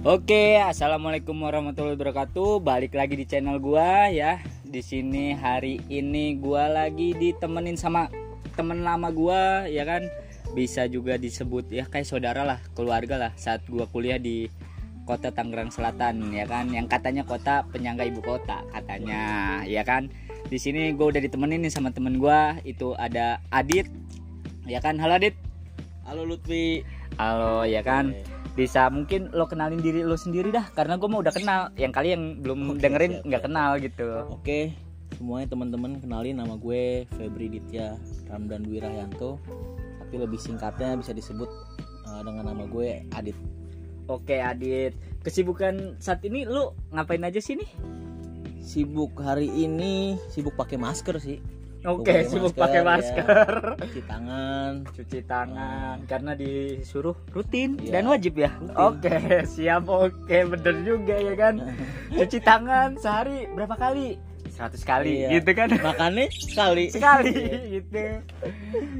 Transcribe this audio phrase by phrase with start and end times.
[0.00, 2.64] Oke, assalamualaikum warahmatullahi wabarakatuh.
[2.64, 4.40] Balik lagi di channel gua ya.
[4.64, 8.08] Di sini hari ini gua lagi ditemenin sama
[8.56, 10.08] temen lama gua ya kan.
[10.56, 13.32] Bisa juga disebut ya kayak saudara lah, keluarga lah.
[13.36, 14.48] Saat gua kuliah di
[15.04, 20.08] kota Tangerang Selatan ya kan, yang katanya kota penyangga ibu kota katanya ya kan.
[20.48, 23.84] Di sini gua udah ditemenin nih sama temen gua itu ada Adit.
[24.64, 25.36] Ya kan, halo Adit.
[26.08, 26.88] Halo Lutfi.
[27.20, 28.16] Halo ya kan.
[28.58, 32.12] Bisa mungkin lo kenalin diri lo sendiri dah karena gue mau udah kenal yang kali
[32.12, 34.74] yang belum Oke, dengerin nggak kenal gitu Oke,
[35.14, 37.94] semuanya teman-teman kenalin nama gue Febri Ditya
[38.26, 39.38] Ramdan Dwi Rahyanto.
[40.02, 41.46] Tapi lebih singkatnya bisa disebut
[42.10, 43.38] uh, dengan nama gue Adit.
[44.10, 47.70] oke Adit kesibukan saat ini lo ngapain aja sih nih
[48.60, 51.40] Sibuk hari ini sibuk pakai masker sih.
[51.82, 52.84] Oke pakai sibuk masker, pakai ya.
[52.84, 53.52] masker.
[53.80, 54.72] Cuci tangan.
[54.90, 55.96] cuci tangan.
[56.04, 58.50] Karena disuruh rutin Iya, dan wajib ya?
[58.74, 59.86] Oke siap.
[59.86, 61.54] Oke bener juga ya kan?
[62.18, 64.20] Cuci tangan sehari berapa kali?
[64.50, 65.28] 100 kali Iya.
[65.40, 65.68] gitu kan?
[65.72, 66.84] Makannya sekali.
[66.92, 67.32] sekali
[67.80, 68.02] gitu.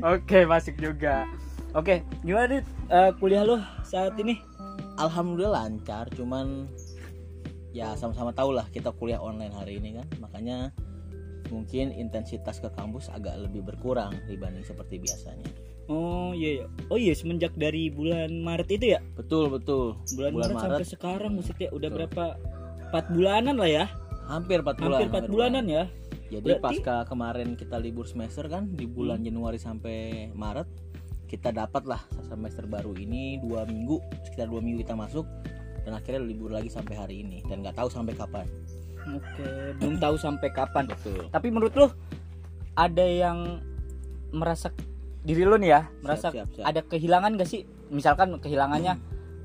[0.01, 1.29] Oke masuk juga.
[1.71, 2.67] Oke gimana Dit?
[2.89, 4.41] Eh, kuliah lo saat ini?
[4.97, 6.69] Alhamdulillah lancar, cuman
[7.71, 10.07] ya sama-sama tahu lah kita kuliah online hari ini kan.
[10.19, 10.75] Makanya
[11.51, 15.47] mungkin intensitas ke kampus agak lebih berkurang dibanding seperti biasanya.
[15.91, 16.67] Oh iya, iya.
[16.87, 19.01] Oh iya semenjak dari bulan Maret itu ya?
[19.19, 19.99] Betul betul.
[20.15, 21.99] Bulan, Maret, sampai sekarang maksudnya udah Betul.
[22.07, 22.25] berapa?
[22.91, 23.87] 4 bulanan lah ya.
[24.31, 24.99] hampir 4 bulan.
[25.03, 25.85] Hampir 4 bulanan ya.
[26.31, 29.27] Jadi Berarti- pasca kemarin kita libur semester kan di bulan Hmm.
[29.27, 29.99] Januari sampai
[30.31, 30.71] Maret
[31.27, 35.27] kita dapat lah semester baru ini dua minggu sekitar dua minggu kita masuk
[35.83, 38.47] dan akhirnya libur lagi sampai hari ini dan nggak tahu sampai kapan.
[39.09, 39.49] Oke,
[39.81, 40.85] belum tahu sampai kapan.
[40.91, 41.29] Betul.
[41.33, 41.87] Tapi menurut lo
[42.77, 43.61] ada yang
[44.31, 44.71] merasa
[45.21, 46.65] diri lo nih ya, merasa siap, siap.
[46.65, 47.67] ada kehilangan gak sih?
[47.91, 48.97] Misalkan kehilangannya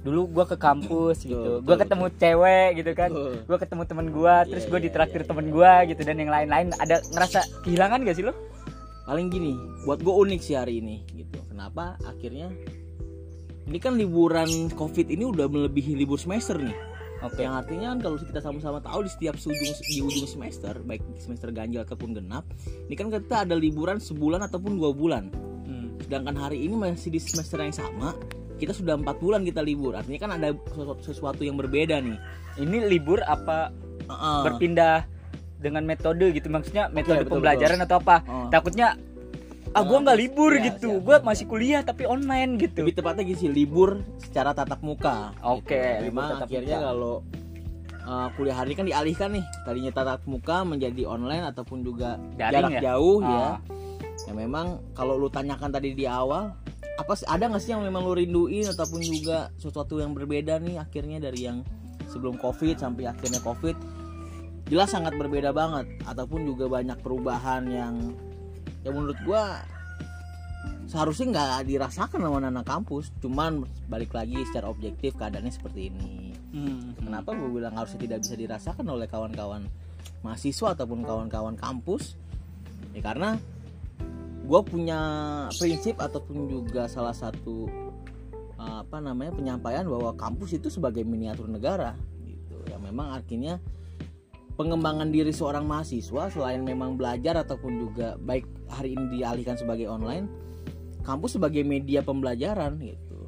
[0.06, 1.52] dulu gua ke kampus Betul, gitu.
[1.60, 3.10] betul, Gua ketemu cewek gitu kan.
[3.10, 3.34] Betul.
[3.50, 5.54] Gua ketemu temen gua, terus Iya, gua iya, ditraktir iya, temen iya.
[5.54, 6.68] gua gitu dan yang lain-lain.
[6.78, 8.34] Ada ngerasa kehilangan gak sih lo?
[9.06, 9.54] Paling gini,
[9.86, 11.38] buat gue unik sih hari ini gitu.
[11.46, 11.94] Kenapa?
[12.10, 12.50] Akhirnya
[13.70, 16.74] ini kan liburan COVID ini udah melebihi libur semester nih.
[17.24, 17.42] Oke.
[17.44, 21.50] Yang artinya kan kalau kita sama-sama tahu di setiap ujung di ujung semester, baik semester
[21.54, 22.44] ganjil ataupun genap,
[22.88, 25.32] ini kan kita ada liburan sebulan ataupun dua bulan.
[25.64, 25.96] Hmm.
[26.04, 28.14] Sedangkan hari ini masih di semester yang sama,
[28.60, 29.96] kita sudah empat bulan kita libur.
[29.96, 32.18] Artinya kan ada sesuatu, sesuatu yang berbeda nih.
[32.62, 33.72] Ini libur apa
[34.06, 34.42] Heeh.
[34.46, 35.08] berpindah
[35.56, 38.48] dengan metode gitu maksudnya metode betul, pembelajaran atau apa Oh.
[38.54, 38.94] takutnya
[39.76, 42.96] ah gua nggak libur Iya, gitu siap, gua siap, masih kuliah tapi online gitu Lebih
[42.96, 45.36] tepatnya gini sih, libur secara tatap muka.
[45.42, 46.04] Oke, Gitu.
[46.06, 46.88] libur Memang akhirnya muka.
[46.88, 47.16] kalau
[48.02, 52.72] uh, kuliah hari kan dialihkan nih, tadinya tatap muka menjadi online ataupun juga Daring jarak
[52.72, 52.82] ya?
[52.92, 53.28] jauh Ah.
[53.28, 53.50] ya.
[54.26, 56.56] Ya memang kalau lu tanyakan tadi di awal,
[56.96, 60.80] apa sih ada nggak sih yang memang lu rinduin ataupun juga sesuatu yang berbeda nih
[60.80, 61.60] akhirnya dari yang
[62.08, 63.76] sebelum covid sampai akhirnya covid
[64.66, 68.16] jelas sangat berbeda banget ataupun juga banyak perubahan yang
[68.86, 69.66] yang menurut gua
[70.86, 73.10] seharusnya nggak dirasakan sama anak kampus.
[73.20, 76.32] Cuman balik lagi secara objektif keadaannya seperti ini.
[76.56, 76.96] Hmm.
[76.96, 79.68] kenapa gue bilang harusnya tidak bisa dirasakan oleh kawan-kawan
[80.24, 82.16] mahasiswa ataupun kawan-kawan kampus?
[82.96, 83.36] Ya karena
[84.46, 85.00] gue punya
[85.60, 87.68] prinsip ataupun juga salah satu
[88.56, 91.92] uh, apa namanya penyampaian bahwa kampus itu sebagai miniatur negara
[92.24, 92.56] gitu.
[92.72, 93.60] Yang memang artinya
[94.56, 100.28] pengembangan diri seorang mahasiswa selain memang belajar ataupun juga baik hari ini dialihkan sebagai online
[101.04, 103.28] kampus sebagai media pembelajaran gitu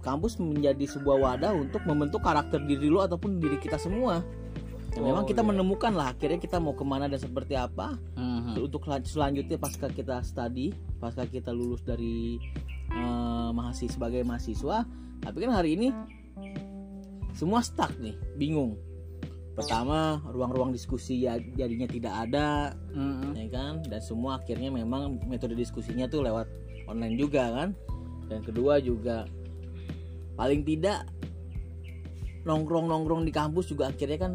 [0.00, 4.20] kampus menjadi sebuah wadah untuk membentuk karakter diri lo ataupun diri kita semua
[4.94, 5.48] Ya, Oh, memang kita iya.
[5.50, 8.62] menemukan lah akhirnya kita mau ke mana dan seperti apa Mhm.
[8.62, 10.70] untuk selan- selanjutnya pasca kita studi
[11.02, 12.38] pasca kita lulus dari
[12.86, 14.86] eh, mahasiswa sebagai mahasiswa
[15.18, 15.90] tapi kan hari ini
[17.34, 18.78] semua stuck nih bingung
[19.54, 23.32] pertama ruang-ruang diskusi ya jadinya tidak ada Mhm.
[23.34, 23.72] ya kan?
[23.82, 26.46] Dan semua akhirnya memang metode diskusinya tuh lewat
[26.84, 27.68] online juga kan?
[28.26, 29.24] Dan kedua juga
[30.34, 31.06] paling tidak
[32.44, 34.32] nongkrong nongkrong di kampus juga akhirnya kan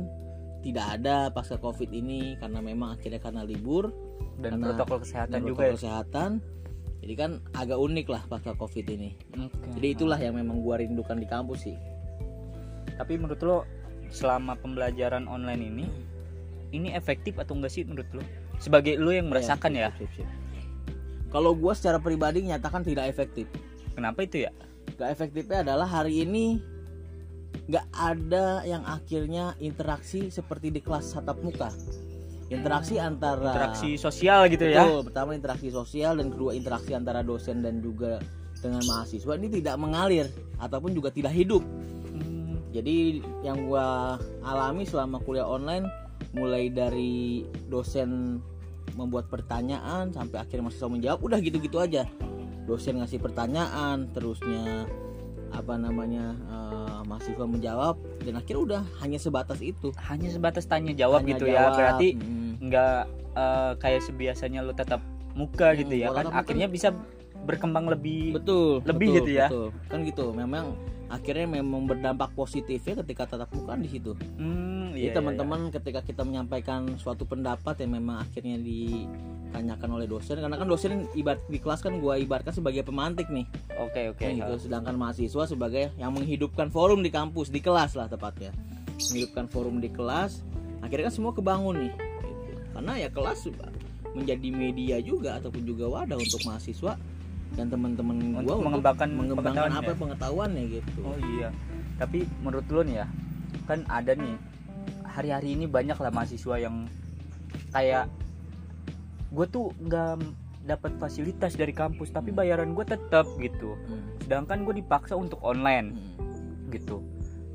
[0.60, 3.92] tidak ada pasca covid ini karena memang akhirnya karena libur.
[4.40, 5.76] Dan Karena- protokol kesehatan dan juga protokol ya?
[5.76, 6.32] kesehatan.
[7.00, 9.16] Jadi kan agak unik lah pasca covid ini.
[9.36, 9.68] Oke.
[9.76, 11.76] jadi itulah yang memang gua rindukan di kampus sih.
[12.96, 13.58] Tapi menurut lo
[14.10, 15.86] selama pembelajaran online ini
[16.70, 18.24] ini efektif atau enggak sih menurut lo
[18.60, 20.12] sebagai lo yang merasakan ya, sip.
[21.32, 23.46] kalau gua secara pribadi nyatakan tidak efektif
[23.96, 24.52] kenapa itu ya
[25.00, 26.60] Gak efektifnya adalah hari ini
[27.70, 31.70] nggak ada yang akhirnya interaksi seperti di kelas tatap muka.
[32.50, 37.62] Interaksi antara interaksi sosial gitu ya Betul, pertama interaksi sosial dan kedua interaksi antara dosen
[37.62, 38.18] dan juga
[38.58, 40.26] dengan mahasiswa ini tidak mengalir
[40.58, 41.62] ataupun juga tidak hidup.
[42.70, 42.96] Hmm, jadi
[43.42, 45.90] yang gua alami selama kuliah online
[46.32, 48.38] mulai dari dosen
[48.94, 52.06] membuat pertanyaan sampai akhirnya mahasiswa menjawab udah gitu-gitu aja
[52.66, 54.86] dosen ngasih pertanyaan terusnya
[55.50, 61.26] apa namanya eh, mahasiswa menjawab dan akhirnya udah hanya sebatas itu hanya sebatas tanya jawab
[61.26, 61.74] Hanya gitu ya jawab.
[61.76, 62.52] berarti Mm.
[62.62, 63.00] nggak
[63.34, 65.02] eh, kayak sebiasanya lu tetap
[65.34, 66.94] muka Hmm, gitu ya kan muka akhirnya bisa
[67.40, 69.48] berkembang lebih betul Lebih betul, gitu ya?
[69.50, 69.68] betul.
[69.88, 70.66] kan gitu memang
[71.10, 76.06] akhirnya memang berdampak positifnya ketika tatap muka di situ Hmm, Jadi iya, iya, teman-teman ketika
[76.06, 81.58] kita menyampaikan suatu pendapat yang memang akhirnya ditanyakan oleh dosen karena kan dosen ibarat di
[81.58, 83.82] kelas kan gua ibaratkan sebagai pemantik nih iya.
[83.82, 84.70] oke oke kan gitu.
[84.70, 88.54] sedangkan mahasiswa sebagai yang menghidupkan forum di kampus di kelas lah tepatnya
[89.10, 90.46] menghidupkan forum di kelas
[90.86, 92.54] akhirnya kan semua kebangun nih gitu.
[92.78, 93.68] karena ya kelas juga
[94.14, 96.98] menjadi media juga ataupun juga wadah untuk mahasiswa
[97.60, 99.98] dan teman-teman Untuk gua mengembangkan mengembangkan pengetahuan apa ya?
[100.00, 101.50] pengetahuannya gitu Oh iya.
[102.00, 103.08] Tapi menurut lu nih ya,
[103.68, 104.40] kan ada nih
[105.04, 106.88] hari-hari ini banyak lah mahasiswa yang
[107.76, 108.08] kayak
[109.30, 110.24] gue tuh nggak
[110.64, 113.76] dapat fasilitas dari kampus tapi bayaran gue tetap gitu.
[113.76, 114.16] Hmm.
[114.24, 116.72] Sedangkan gue dipaksa untuk online Hmm.
[116.72, 117.04] gitu.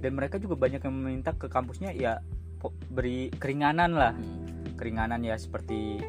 [0.05, 2.21] Dan mereka juga banyak yang meminta ke kampusnya ya
[2.93, 4.13] beri keringanan lah.
[4.13, 4.77] Hmm.
[4.77, 6.05] Keringanan ya seperti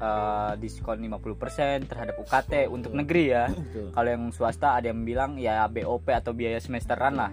[0.00, 3.44] eh, diskon 50% terhadap UKT untuk negeri ya.
[3.52, 3.92] Betul.
[3.92, 7.30] Kalau yang swasta ada yang bilang ya BOP atau biaya semesteran lah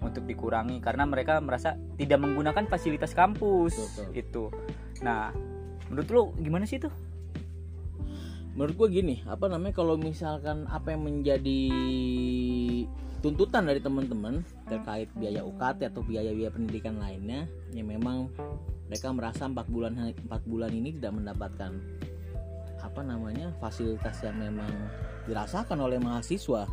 [0.00, 4.12] untuk dikurangi karena mereka merasa tidak menggunakan fasilitas kampus Betul, betul.
[4.16, 4.44] itu.
[5.04, 5.32] Nah,
[5.88, 6.92] menurut lu gimana sih itu?
[8.54, 11.62] menurut gue gini apa namanya kalau misalkan apa yang menjadi
[13.22, 18.32] tuntutan dari teman-teman terkait biaya UKT atau biaya-biaya pendidikan lainnya ya memang
[18.90, 19.94] mereka merasa empat bulan
[20.26, 21.72] empat bulan ini tidak mendapatkan
[22.90, 24.70] apa namanya fasilitas yang memang
[25.30, 26.66] dirasakan oleh mahasiswa.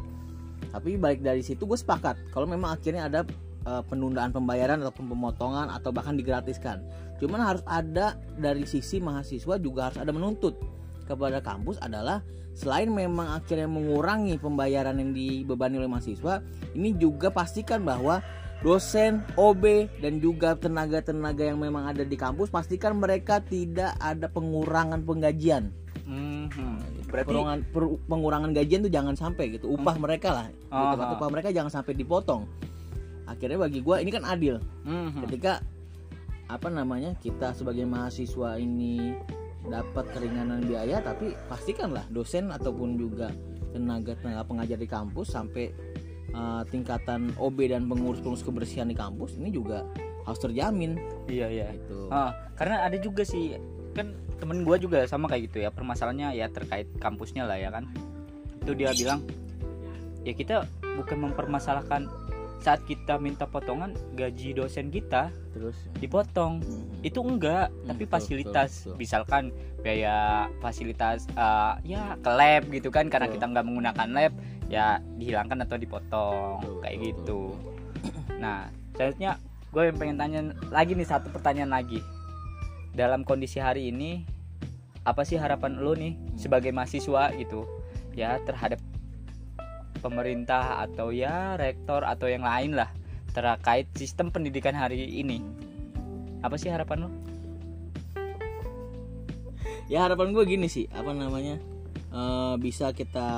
[0.73, 3.21] Tapi balik dari situ gue sepakat kalau memang akhirnya ada
[3.69, 6.81] eh, penundaan pembayaran ataupun pemotongan atau bahkan digratiskan.
[7.21, 10.57] Cuman harus ada dari sisi mahasiswa juga harus ada menuntut
[11.05, 12.25] kepada kampus adalah
[12.57, 16.41] selain memang akhirnya mengurangi pembayaran yang dibebani oleh mahasiswa
[16.73, 18.19] ini juga pastikan bahwa
[18.65, 19.63] dosen, OB
[20.01, 25.69] dan juga tenaga-tenaga yang memang ada di kampus pastikan mereka tidak ada pengurangan penggajian
[26.07, 27.05] Mhm.
[27.05, 30.71] Berarti pengurangan, per- pengurangan gajian tuh jangan sampai gitu upah mereka lah gitu.
[31.13, 32.47] Upah mereka jangan sampai dipotong
[33.27, 35.27] akhirnya bagi gua ini kan adil Mhm.
[35.27, 35.59] ketika
[36.47, 39.19] apa namanya kita sebagai mahasiswa ini
[39.61, 43.27] dapat keringanan biaya tapi pastikanlah dosen ataupun juga
[43.69, 45.75] tenaga tenaga pengajar di kampus sampai
[46.31, 49.83] uh, tingkatan OB dan pengurus-pengurus kebersihan di kampus ini juga
[50.23, 50.95] harus terjamin
[51.27, 51.67] Iya iya.
[51.73, 52.07] gitu.
[52.07, 53.59] Ah, karena ada juga sih
[53.91, 57.89] kan temen gue juga sama kayak gitu ya permasalahannya ya terkait kampusnya lah ya kan.
[58.63, 59.25] Itu dia bilang
[60.27, 60.67] ya kita
[60.97, 62.09] bukan mempermasalahkan
[62.57, 67.05] saat kita minta potongan gaji dosen kita Terus dipotong mhm.
[67.05, 68.97] itu enggak Hmm, tapi betul, fasilitas betul, betul.
[68.99, 69.43] misalkan
[69.79, 70.15] biaya
[70.59, 73.35] fasilitas eh, ya ke lab gitu kan karena Betul.
[73.39, 74.33] kita nggak menggunakan lab
[74.67, 77.41] ya dihilangkan atau dipotong Betul, kayak betul, gitu
[78.37, 78.67] nah
[78.99, 79.31] selanjutnya
[79.71, 80.39] gue yang pengen tanya
[80.73, 82.03] lagi nih satu pertanyaan lagi
[82.97, 84.25] dalam kondisi hari ini
[85.05, 87.69] apa sih harapan lo nih sebagai mahasiswa gitu
[88.17, 88.81] ya terhadap
[90.01, 92.89] pemerintah atau ya rektor atau yang lain lah
[93.37, 95.45] terkait sistem pendidikan hari ini
[96.41, 97.09] apa sih harapan lo?
[99.85, 101.61] ya harapan gue gini sih apa namanya
[102.09, 103.29] eh, bisa kita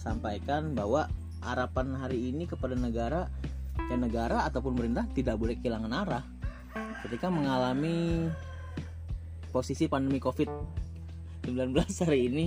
[0.00, 1.12] sampaikan bahwa
[1.44, 3.28] harapan hari ini kepada negara
[3.92, 6.24] ya negara ataupun pemerintah tidak boleh kehilangan arah
[7.04, 8.32] ketika mengalami
[9.52, 10.48] posisi pandemi covid
[11.44, 11.76] 19
[12.08, 12.44] hari ini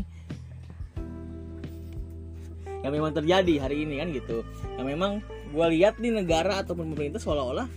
[2.82, 4.42] yang memang terjadi hari ini kan gitu.
[4.78, 5.12] Yang memang
[5.54, 7.70] gue lihat di negara ataupun pemerintah seolah-olah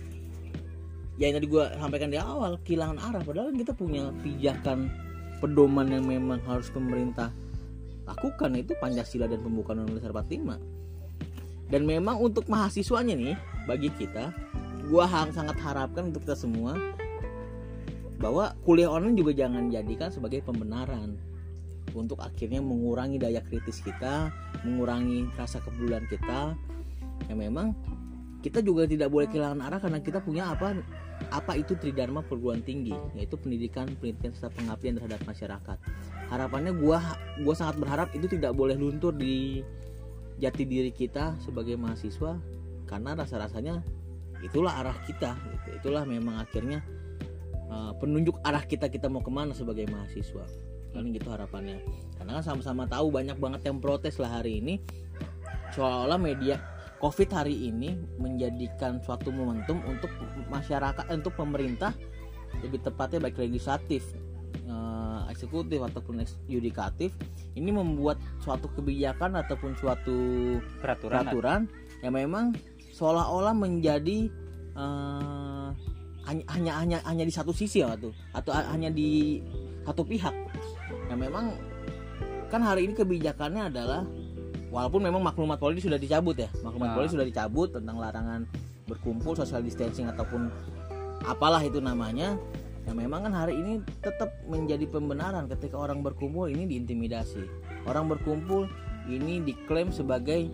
[1.21, 3.21] ya yang tadi gue sampaikan di awal kehilangan arah.
[3.21, 4.89] Padahal kita punya pijakan
[5.39, 7.29] pedoman yang memang harus pemerintah
[8.09, 10.79] lakukan itu Pancasila dan pembukaan Undang-Undang Dasar 45
[11.69, 13.37] dan memang untuk mahasiswanya nih
[13.69, 14.33] bagi kita
[14.89, 16.73] hang sangat harapkan untuk kita semua
[18.19, 21.15] bahwa kuliah online juga jangan jadikan sebagai pembenaran
[21.95, 24.29] untuk akhirnya mengurangi daya kritis kita,
[24.67, 26.53] mengurangi rasa kepedulian kita.
[27.25, 27.73] Ya memang
[28.39, 30.79] kita juga tidak boleh kehilangan arah karena kita punya apa
[31.35, 35.77] apa itu tridharma perguruan tinggi yaitu pendidikan pendidikan serta pengabdian terhadap masyarakat
[36.31, 37.03] harapannya gua
[37.43, 39.59] gua sangat berharap itu tidak boleh luntur di
[40.39, 42.39] jati diri kita sebagai mahasiswa
[42.87, 43.83] karena rasa rasanya
[44.39, 45.69] itulah arah kita gitu.
[45.83, 46.79] itulah memang akhirnya
[47.69, 50.45] uh, penunjuk arah kita kita mau ke mana sebagai mahasiswa.
[50.89, 51.85] Kan gitu harapannya.
[52.17, 54.81] Karena kan sama-sama tahu banyak banget yang protes lah hari ini.
[55.73, 56.57] Seolah-olah media
[56.99, 60.11] covid hari ini menjadikan suatu momentum untuk
[60.51, 61.95] masyarakat eh, untuk pemerintah
[62.59, 64.03] lebih tepatnya baik legislatif
[64.67, 66.21] eh, eksekutif ataupun
[66.51, 67.15] yudikatif
[67.55, 70.17] ini membuat suatu kebijakan ataupun suatu
[70.83, 71.23] peraturan.
[71.23, 71.61] peraturan
[72.03, 72.51] yang memang
[72.91, 74.27] seolah-olah menjadi
[74.75, 75.58] eh,
[76.29, 78.13] hanya hanya hanya hanya di satu sisi ya tuh.
[78.31, 79.41] Atau ha- hanya di
[79.83, 80.31] satu pihak.
[81.09, 81.45] Yang memang
[82.53, 84.05] kan hari ini kebijakannya adalah
[84.69, 86.49] walaupun memang maklumat Polri sudah dicabut ya.
[86.61, 86.95] Maklumat Nah.
[87.01, 88.45] Polri sudah dicabut tentang larangan
[88.85, 90.53] berkumpul social distancing ataupun
[91.25, 92.37] apalah itu namanya.
[92.85, 97.45] Yang memang kan hari ini tetap menjadi pembenaran ketika orang berkumpul ini diintimidasi.
[97.85, 98.65] Orang berkumpul
[99.05, 100.49] ini diklaim sebagai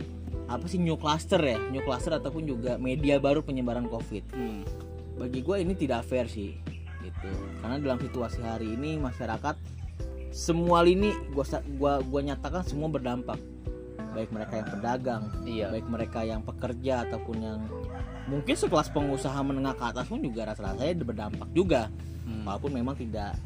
[0.51, 1.55] apa sih new cluster ya?
[1.71, 4.23] New cluster ataupun juga media baru penyebaran covid.
[4.35, 4.67] Hmm.
[5.15, 6.55] Bagi gue ini tidak fair sih
[7.05, 7.29] gitu.
[7.61, 9.55] Karena dalam situasi hari ini masyarakat
[10.35, 11.15] semua lini
[11.47, 13.39] sa- gua gua nyatakan semua berdampak.
[14.11, 15.67] Baik mereka yang pedagang iya.
[15.71, 17.59] baik mereka yang pekerja ataupun yang
[18.31, 21.87] mungkin sekelas pengusaha menengah ke atas pun juga rasa-rasanya berdampak juga.
[22.25, 22.41] Hmm.
[22.41, 23.37] walaupun memang tidak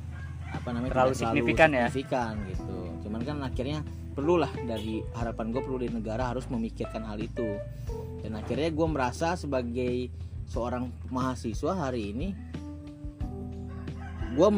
[0.55, 1.85] apa namanya Terlalu tidak signifikan ya?
[1.91, 2.77] signifikan gitu.
[3.03, 3.79] Cuman kan akhirnya
[4.15, 7.59] perlulah dari harapan gue perlu di negara harus memikirkan hal itu.
[8.23, 10.07] Dan akhirnya gue merasa sebagai
[10.49, 12.33] seorang mahasiswa hari ini
[14.29, 14.49] gue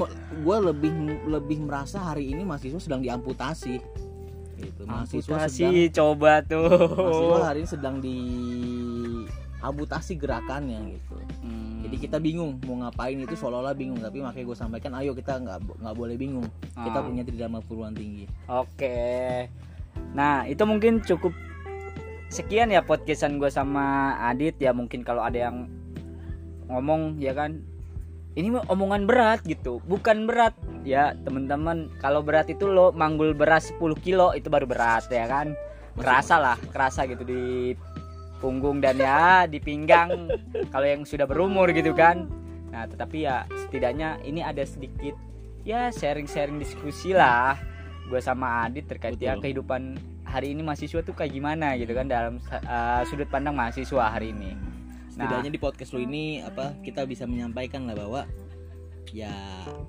[0.41, 0.91] gue lebih
[1.25, 3.79] lebih merasa hari ini mahasiswa sedang diamputasi.
[4.55, 6.69] Gitu mahasiswa sedang Amputasi coba tuh.
[6.91, 9.01] mahasiswa hari ini sedang diamputasi
[10.15, 11.15] gerakannya gitu.
[11.41, 11.81] Hmm.
[11.81, 13.97] jadi kita bingung mau ngapain itu seolah-olah bingung.
[13.97, 16.45] Tapi makanya gue sampaikan ayo kita nggak nggak boleh bingung.
[16.71, 17.03] Kita Ah.
[17.03, 18.27] punya tridharma perguruan tinggi.
[18.45, 19.47] Oke.
[20.13, 21.31] Nah, itu mungkin cukup
[22.27, 24.71] sekian ya podcastan gue sama Adit ya.
[24.71, 25.65] Mungkin kalau ada yang
[26.71, 27.61] ngomong ya kan?
[28.31, 30.55] Ini omongan berat gitu bukan berat.
[30.87, 35.51] Ya teman-teman kalau berat itu lo manggul beras 10 kilo itu baru berat ya kan?
[35.99, 37.75] Kerasa lah kerasa gitu di
[38.39, 40.31] punggung dan ya di pinggang
[40.73, 42.31] kalau yang sudah berumur gitu kan.
[42.71, 45.13] Nah tetapi ya setidaknya ini ada sedikit
[45.67, 47.59] ya sharing-sharing diskusi lah.
[48.07, 49.43] Gue sama Adit terkait ya Betul.
[49.43, 49.95] kehidupan
[50.31, 54.55] hari ini mahasiswa tuh kayak gimana gitu kan dalam uh, sudut pandang mahasiswa hari ini
[55.11, 55.27] Nah.
[55.27, 58.21] setidaknya di podcast lo ini apa kita bisa menyampaikan lah bahwa
[59.11, 59.33] ya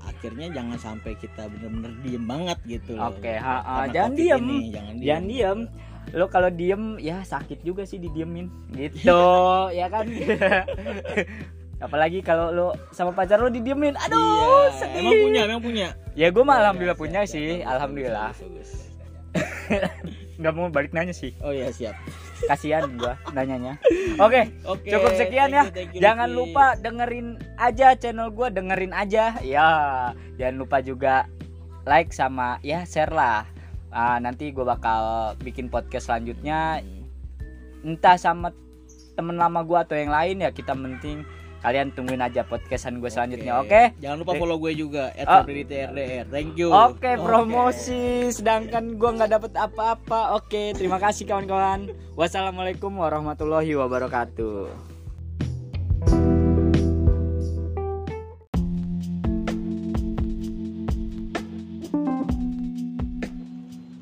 [0.02, 3.14] akhirnya jangan sampai kita bener-bener diem banget gitu loh.
[3.14, 4.42] Oke, ha, jangan diem.
[4.42, 5.06] ini, jangan diem.
[5.06, 5.58] Jangan diem.
[6.18, 8.50] Lo kalau diem ya sakit juga sih didiemin.
[8.74, 9.22] Gitu
[9.78, 10.10] ya kan?
[11.86, 13.94] Apalagi kalau lo sama pacar lo didiemin.
[13.94, 14.98] Aduh iya sedih.
[15.06, 15.88] emang punya emang punya.
[16.18, 17.62] Ya gue mah alhamdulillah Siap, punya sih.
[17.62, 18.30] alhamdulillah.
[18.34, 18.70] bagus, bagus.
[20.42, 21.30] nggak mau balik nanya sih.
[21.46, 21.94] Oh iya siap
[22.48, 23.78] kasihan gua nanyanya.
[24.18, 25.62] Oke Oke, cukup sekian ya.
[25.66, 29.36] thank you, thank you, jangan lupa dengerin aja channel gua dengerin aja.
[29.42, 29.68] Ya
[30.40, 31.26] jangan lupa juga
[31.86, 33.46] like sama ya share lah.
[33.92, 36.80] Ah, nanti gua bakal bikin podcast selanjutnya.
[37.84, 38.54] Entah sama
[39.12, 41.26] temen lama gua atau yang lain ya kita penting
[41.62, 43.94] kalian tungguin aja podcastan gue selanjutnya oke?
[44.02, 45.40] Jangan lupa follow gue juga Oh.
[45.40, 46.26] @febriditrdr.
[46.28, 46.74] Thank you.
[46.74, 47.14] Oke.
[47.16, 48.28] promosi.
[48.28, 50.34] Sedangkan gua nggak dapet apa-apa.
[50.34, 51.86] Oke terima kasih kawan-kawan.
[52.12, 54.90] Wassalamualaikum warahmatullahi wabarakatuh.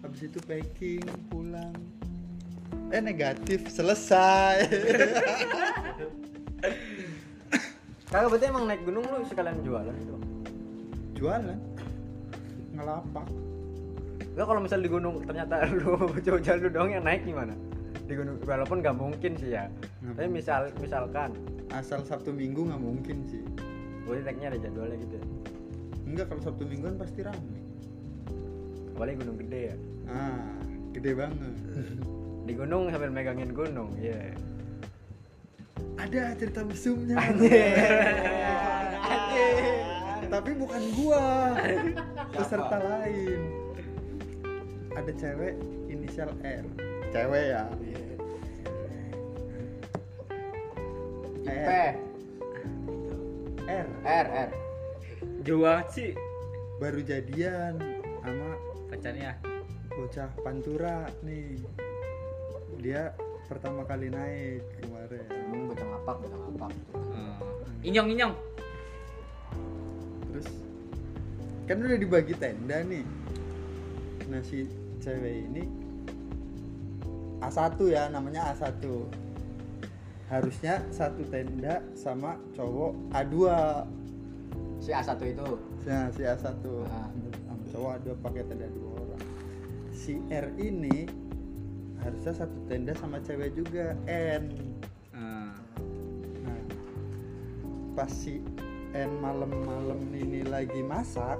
[0.02, 1.74] Habis itu packing pulang.
[2.90, 3.70] Eh negatif.
[3.70, 4.66] Selesai
[8.10, 10.16] Kagak berarti emang naik gunung lu sekalian jualan gitu.
[11.14, 11.58] jualan
[12.74, 13.26] ngelapak
[14.30, 17.54] Enggak kalau misal di gunung ternyata lu jauh-jauh lu doang yang naik gimana?
[18.06, 19.66] Di gunung walaupun nggak mungkin sih ya.
[20.02, 21.30] Nggak Tapi misal misalkan
[21.70, 23.42] asal sabtu minggu nggak mungkin sih
[24.02, 25.24] boleh naiknya ada jadwalnya gitu ya.
[26.02, 27.60] enggak kalau sabtu mingguan pasti rame
[28.90, 29.76] Apalagi gunung gede ya.
[30.10, 30.50] ah
[30.90, 31.54] gede banget
[32.42, 34.34] Di gunung sambil megangin gunung, iya.
[36.00, 37.16] Ada cerita mesumnya.
[40.30, 41.58] Tapi bukan gua.
[42.30, 43.40] Peserta lain.
[44.94, 45.54] Ada cewek
[45.90, 46.64] inisial R.
[47.10, 47.64] Cewek ya?
[51.50, 51.94] IP R.
[53.66, 53.86] R.
[54.06, 54.50] R R.
[55.42, 56.14] Jua sih.
[56.78, 57.76] Baru jadian
[58.22, 58.56] sama
[58.88, 59.34] pacarnya.
[59.90, 61.60] bocah pantura nih.
[62.80, 63.12] Dia
[63.50, 65.26] pertama kali naik kemarin.
[65.26, 66.70] Emang bocah ngapak, bocah ngapak.
[67.82, 68.34] Inyong inyong.
[70.30, 70.48] Terus
[71.66, 73.02] kan udah dibagi tenda nih.
[74.30, 74.70] Nah si
[75.02, 75.66] cewek ini
[77.42, 78.78] A1 ya namanya A1
[80.30, 83.34] harusnya satu tenda sama cowok A2
[84.78, 85.48] Si A1 itu.
[85.90, 86.46] nah si A1
[86.86, 87.10] Ah.
[87.50, 89.22] sama cowok A2 pakai tenda dua orang.
[89.90, 91.04] Si R ini
[92.00, 94.52] harusnya satu tenda sama cewek juga N.
[95.12, 95.56] Ah,
[96.44, 96.60] nah
[97.96, 98.40] pas si
[98.96, 101.38] N malam-malam ini lagi masak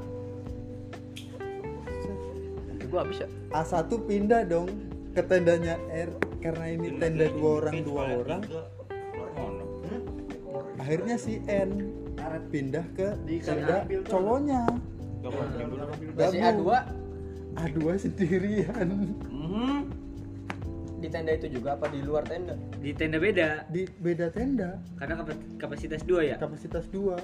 [2.71, 3.29] Itu gua habis ya.
[3.51, 4.71] A1 pindah dong
[5.11, 8.43] ke tendanya R karena ini tenda dua orang dua orang.
[10.81, 12.01] Akhirnya si N
[12.51, 13.15] pindah ke
[13.45, 14.63] tenda cowoknya.
[16.31, 16.65] Si A2
[17.55, 18.89] A2 sendirian.
[18.89, 19.30] di
[21.11, 22.55] tenda itu juga apa di luar tenda?
[22.79, 27.19] di tenda beda di beda tenda karena kapa- kapasitas dua ya kapasitas dua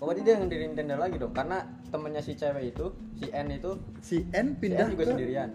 [0.00, 1.28] Oh, berarti dia ngedirin tenda lagi dong.
[1.30, 1.60] Karena
[1.92, 5.48] temennya si cewek itu, si N itu, si N si pindah N juga ke sendirian.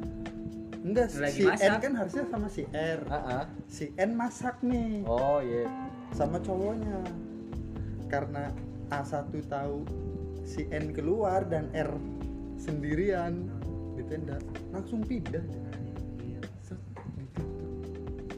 [0.86, 1.77] enggak Lagi si N masak.
[1.82, 3.44] kan harusnya sama si R Ah, ah.
[3.65, 5.65] si N masak nih Oh iya.
[6.13, 7.01] sama cowoknya
[8.06, 8.54] karena
[8.88, 9.18] A1
[9.50, 9.82] tahu
[10.46, 11.89] si N keluar dan R
[12.56, 13.50] sendirian
[13.96, 14.38] di tenda
[14.70, 15.42] langsung pindah.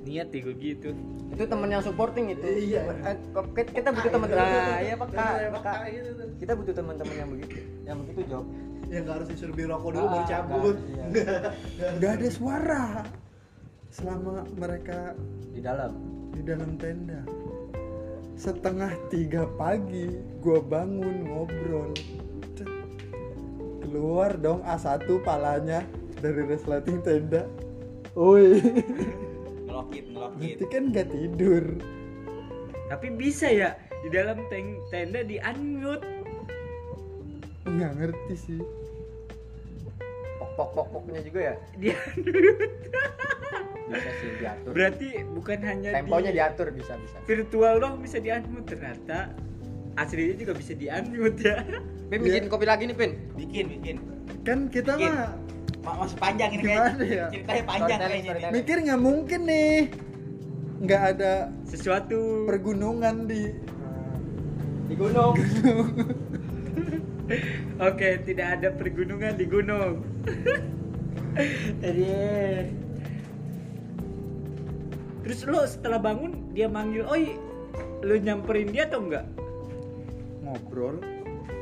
[0.08, 0.90] Niat ya gue gitu
[1.28, 2.48] Itu temen yang supporting itu.
[2.48, 2.82] Iya.
[3.04, 3.16] Eh,
[3.54, 5.74] kita- Kita butuh teman Nah, iya peka, peka.
[6.40, 7.58] Kita butuh teman-teman yang begitu.
[7.84, 8.46] Yang begitu job.
[8.88, 11.06] yang nggak harus disuruh beli rokok dulu Ah, baru cabut Iya.
[12.00, 12.84] nggak ada suara
[13.90, 15.12] selama mereka
[15.52, 15.92] Di dalam.
[16.32, 17.20] di dalam tenda
[18.38, 20.08] setengah tiga pagi
[20.40, 21.92] gua bangun ngobrol
[23.82, 25.84] keluar dong A1 palanya
[26.18, 27.44] dari resleting tenda
[28.14, 28.56] Oi,
[29.78, 31.66] ngelokit ngelokit berarti kan nggak tidur.
[32.88, 33.70] tapi bisa ya
[34.00, 36.06] di dalam teng- tenda di unmute
[37.68, 38.60] Nggak ngerti sih.
[40.40, 41.56] Pok pok pok poknya juga ya.
[41.76, 41.88] di
[43.88, 44.72] Bisa sih diatur.
[44.72, 47.18] berarti bukan hanya Temponya di diatur bisa bisa.
[47.24, 49.32] virtual dong bisa di unmute ternyata
[49.96, 51.58] aslinya juga bisa di unmute ya
[52.08, 53.12] Pin bikin kopi lagi nih Pin.
[53.34, 53.96] bikin bikin
[54.42, 55.12] Kan kita Bikin.
[55.12, 55.38] mah Ma-
[55.96, 57.28] masih panjang ini Gimana kayaknya ya?
[57.32, 59.74] ceritanya panjang kayaknya mikir nggak mungkin nih.
[60.78, 61.34] Nggak ada
[61.66, 63.42] sesuatu pergunungan di
[64.88, 65.36] Di gunung.
[67.88, 70.00] oke tidak ada pergunungan di gunung
[71.84, 72.08] Jadi
[75.28, 77.36] terus lo setelah bangun dia manggil oi
[78.00, 79.28] lo nyamperin dia atau enggak
[80.40, 81.04] ngobrol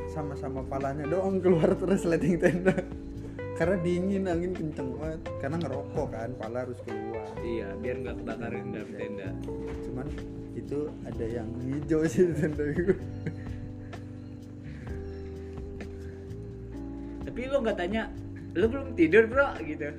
[0.06, 2.78] sama-sama palanya doang keluar terus lighting tenda.
[3.56, 5.22] Karena dingin angin kenceng banget.
[5.40, 7.24] Karena ngerokok kan, pala harus keluar.
[7.40, 9.30] iya biar nggak kebakaran dalam tenda
[9.88, 10.08] Cuman
[10.56, 12.98] itu ada yang hijau sih di tenda gue.
[17.26, 18.08] tapi lo nggak tanya
[18.56, 19.92] lo belum tidur bro gitu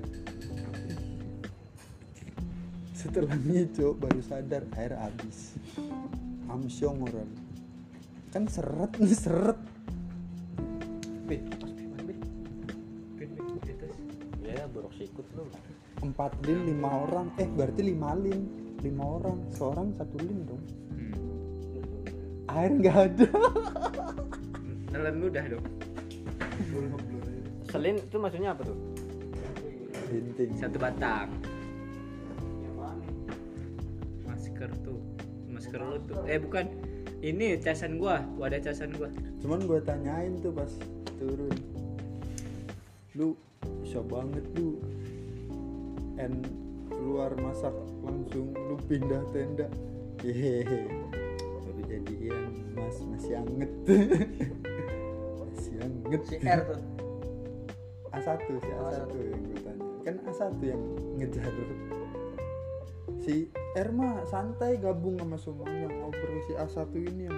[2.97, 5.55] Setelah hijau baru sadar air habis.
[6.51, 7.31] Amsyong orang.
[8.33, 9.61] Kan seret nih seret.
[15.17, 15.45] Sikut lu.
[16.05, 17.33] Empat lin lima orang.
[17.41, 18.45] Eh berarti lima lin.
[18.85, 19.49] Lima orang.
[19.57, 20.63] Seorang satu lin dong.
[20.93, 22.53] Hmm.
[22.53, 23.29] Air nggak ada.
[24.93, 25.65] Nelen mudah dong
[27.69, 28.79] Selin itu maksudnya apa tuh?
[30.09, 30.57] Linting.
[30.57, 31.29] satu batang
[34.25, 35.01] masker tuh
[35.51, 36.71] masker lo tuh eh bukan
[37.21, 39.11] ini casan gua wadah casan gua
[39.43, 40.71] cuman gue tanyain tuh pas
[41.19, 41.53] turun
[43.19, 43.37] lu
[43.83, 44.81] bisa banget lu
[46.17, 46.41] en
[46.89, 49.69] keluar masak langsung lu pindah tenda.
[50.25, 50.89] Hehehe.
[51.63, 52.97] Baru jadian mas.
[53.05, 53.73] Masih anget.
[55.41, 56.21] Masih anget.
[56.25, 56.81] Si R tuh.
[58.17, 59.87] A1 si A1 yang gue tanya.
[60.03, 60.83] Kan A1 yang
[61.21, 61.53] ngejar.
[63.21, 65.93] Si R mah santai gabung sama semuanya.
[65.93, 67.37] Ngobrol si A1 ini yang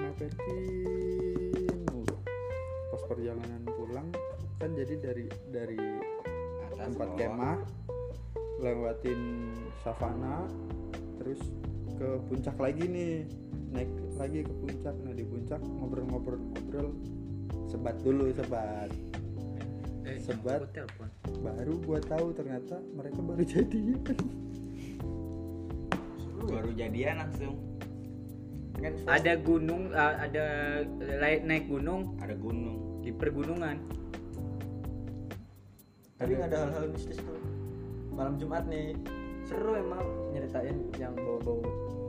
[1.90, 2.16] mulu.
[2.88, 4.08] pas perjalanan pulang
[4.58, 5.78] kan jadi dari dari
[6.88, 7.59] tempat kemah
[8.64, 9.20] lewatin
[9.85, 10.48] savana
[11.20, 11.40] terus
[11.98, 13.14] ke puncak lagi nih.
[13.68, 14.94] Naik lagi ke puncak.
[15.05, 16.88] Nah di puncak ngobrol-ngobrol-ngobrol
[17.68, 18.90] sebat dulu sebat.
[20.09, 20.64] Eh Sebat.
[20.64, 21.09] aku telepon.
[21.44, 24.01] Baru gua tahu ternyata mereka baru jadian.
[26.48, 27.57] Baru jadian langsung.
[28.79, 30.46] Kan ada gunung ah, ada
[31.03, 32.16] naik naik gunung.
[32.22, 33.05] Ada gunung.
[33.05, 33.97] Di pergunungan
[36.18, 37.38] tapi nggak ada hal-hal mistis tuh.
[38.11, 38.98] Malam Jumat nih
[39.46, 40.02] seru emang
[40.35, 41.62] nyeritain yang bau-bau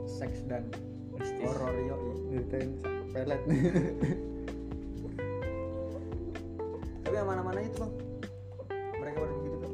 [0.04, 0.66] seks dan
[1.14, 2.12] mistis horor yoi.
[2.28, 2.70] nyeritain
[3.14, 3.62] pelet nih
[7.00, 7.92] Tapi yang mana-mana itu bang,
[8.98, 9.72] mereka pada begitu tuh.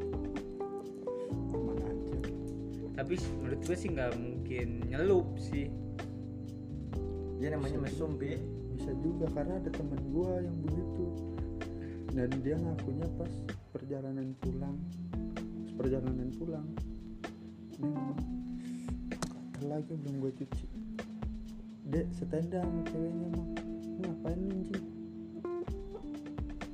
[1.57, 2.17] aman aja
[2.97, 5.67] tapi menurut gua sih nggak mungkin nyelup sih
[7.37, 8.37] Dia namanya mesum pi.
[8.77, 11.05] bisa juga karena ada temen gua yang begitu
[12.13, 13.33] dan dia ngakunya pas
[13.77, 14.77] perjalanan pulang
[15.77, 16.65] perjalanan pulang
[17.77, 18.21] Ini ngomong,
[19.21, 20.67] "Kotor lagi belum gue cuci.
[21.93, 23.47] Dek setenda sama ceweknya mah
[24.01, 24.85] ngapain anjing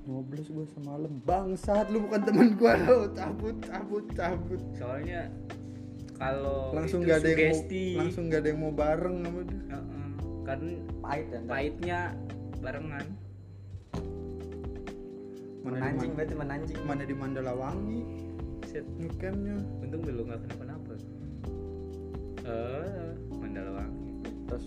[0.06, 1.12] Nyoblos gue semalam.
[1.26, 4.62] Bangsat lu bukan temen gue lo Cabut cabut cabut.
[4.78, 5.26] Soalnya
[6.22, 7.86] kalau Langsung gak ada yang mau sugesti.
[7.98, 9.62] Langsung gak ada yang mau bareng sama dia.
[9.74, 10.08] Heeh.
[10.42, 10.58] kan
[10.98, 12.00] pahit ya pahitnya
[12.58, 13.06] barengan
[15.62, 18.00] Mana di, menanjing Man- berarti menanjing mana di Mandalawangi?
[18.66, 18.84] Set.
[18.98, 20.92] Ngecampnya untung belum nggak kenapa-napa.
[22.42, 24.10] Eh Mandalawangi.
[24.50, 24.64] Terus.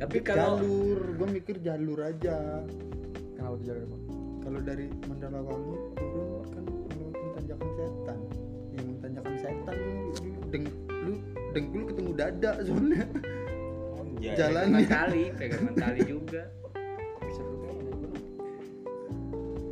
[0.00, 2.64] Tapi kalau jalur gue mikir jalur aja.
[3.36, 4.02] Kenapa tuh jalur bang
[4.40, 8.18] kalau dari Mandalawangi turun kan melewati tanjakan setan.
[8.74, 11.12] Yang tanjakan setan lu lu deng lu
[11.54, 13.04] dengkul ketemu dada soalnya.
[14.00, 14.34] Anjay.
[14.36, 14.78] jalannya.
[14.84, 16.42] pegangan tali pegangan tali juga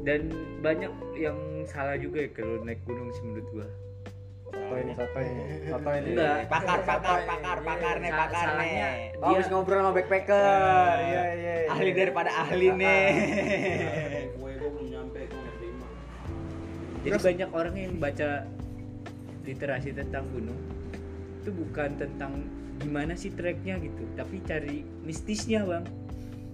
[0.09, 0.33] dan
[0.65, 0.89] banyak
[1.21, 1.37] yang
[1.69, 3.69] salah juga ya kalau naik gunung sih menurut gua
[4.49, 6.37] foto ini foto ini foto ini Enggak.
[6.49, 8.01] Pakar, pakar, pakar, Iya, pakar iya.
[8.01, 8.73] nih, pakar nih.
[9.21, 11.69] Oh, dia habis ngobrol sama backpacker Nah, iya iya iya.
[11.69, 13.05] Ahli daripada ahli nih.
[14.41, 15.87] Gue gue belum nyampe gue nggak terima.
[17.05, 18.31] jadi banyak orang yang baca
[19.45, 20.61] literasi tentang gunung
[21.41, 22.33] itu bukan tentang
[22.77, 25.85] gimana sih treknya gitu tapi cari mistisnya bang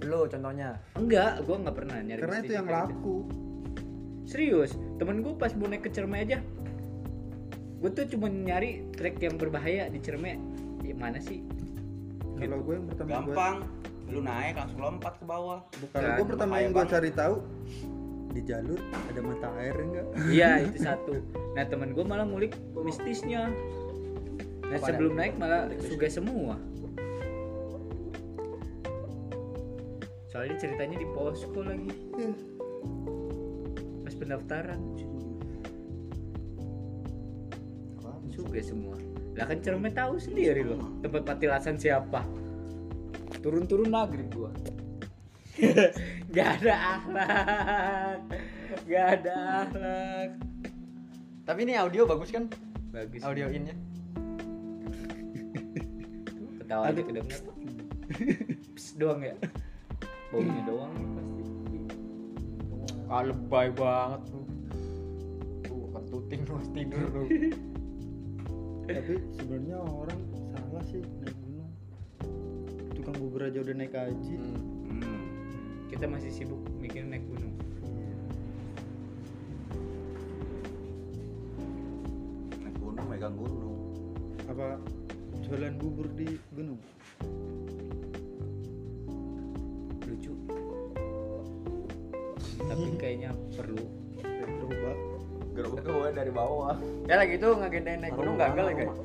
[0.05, 2.95] lu contohnya enggak gua nggak pernah nyari karena itu yang kayak gitu.
[2.95, 3.17] laku
[4.35, 4.75] serius.
[4.99, 6.43] Temen gue pas mau naik ke Cerme aja
[7.85, 10.41] gue tuh cuma nyari trek yang berbahaya di Cerme
[10.81, 11.45] ya mana sih?
[12.41, 13.57] Kalau gue yang pertama gua- Gampang.
[14.09, 15.61] Lu naik langsung lompat ke bawah.
[15.93, 17.45] kalau gue pertama yang gue cari tahu
[18.33, 20.07] di jalur ada mata air enggak?
[20.33, 21.13] Iya itu satu.
[21.53, 23.53] Nah temen gue malah ngulik mistisnya.
[24.65, 26.57] Nah Apa sebelum naik malah suga semua.
[30.33, 31.93] Soalnya ceritanya di posko lagi.
[32.17, 33.14] Pas
[34.25, 34.81] pendaftaran
[38.35, 38.99] suga semua.
[39.39, 42.27] Lah kan Cerme tahu sendiri loh tempat patilasan siapa.
[43.39, 44.51] Turun-turun maghrib gua.
[46.35, 48.19] Gak ada akhlak.
[48.91, 50.31] Gak ada akhlak.
[51.47, 52.51] Tapi ini audio bagus kan?
[52.91, 53.23] Bagus.
[53.23, 53.77] Audio innya.
[56.59, 57.39] Ketawa aja kedenger
[58.75, 58.99] Psst.
[58.99, 59.35] Doang ya?
[60.35, 61.34] Baunya doang pasti
[63.09, 64.41] ah lebay banget lu
[65.65, 67.23] tuh kentutin lu tidur lu
[68.85, 70.21] tapi sebenarnya orang
[70.53, 71.71] salah sih naik gunung
[72.93, 74.37] tukang bubur aja udah naik haji
[74.85, 75.01] Hmm.
[75.01, 75.23] Hmm.
[75.89, 77.55] Kita masih sibuk mikirin naik gunung
[82.59, 83.77] Naik gunung, megang gunung.
[84.45, 84.77] apa
[85.41, 86.79] jualan bubur di gunung
[90.05, 90.33] Lucu
[92.65, 93.85] Tapi kayaknya perlu
[94.25, 94.97] gerobak
[95.55, 96.75] Gerobak gue dari bawah.
[97.07, 98.97] ya lagi itu ngagendain naik gunung gagal ya guys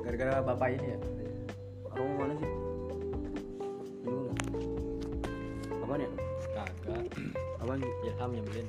[0.00, 0.98] gara-gara bapak ini ya
[1.90, 2.48] Aroma mana sih?
[4.06, 4.36] Gua nggak.
[5.82, 6.08] Apaan ya?
[6.54, 7.02] Kagak
[7.58, 7.80] Apaan?
[7.82, 8.66] Ilham nyebelin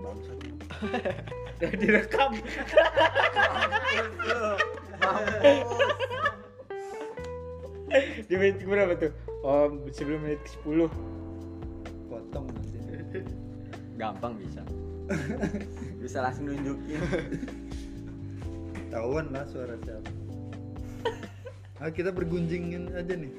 [0.00, 0.38] Bangsat.
[1.60, 2.30] Udah direkam
[8.30, 9.10] Di menit berapa tuh?
[9.42, 11.19] Oh sebelum menit ke 10 potong nanti
[14.00, 14.62] gampang bisa
[16.00, 16.96] Bisa langsung nunjukin.
[18.88, 20.10] tahuan lah suara siapa
[21.80, 23.30] ah kita bergunjingin aja nih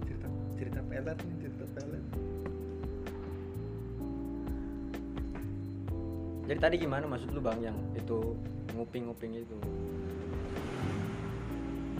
[0.00, 2.04] cerita cerita pelet nih cerita pelet
[6.46, 8.38] jadi tadi gimana maksud lu bang yang itu
[8.72, 9.56] nguping-nguping itu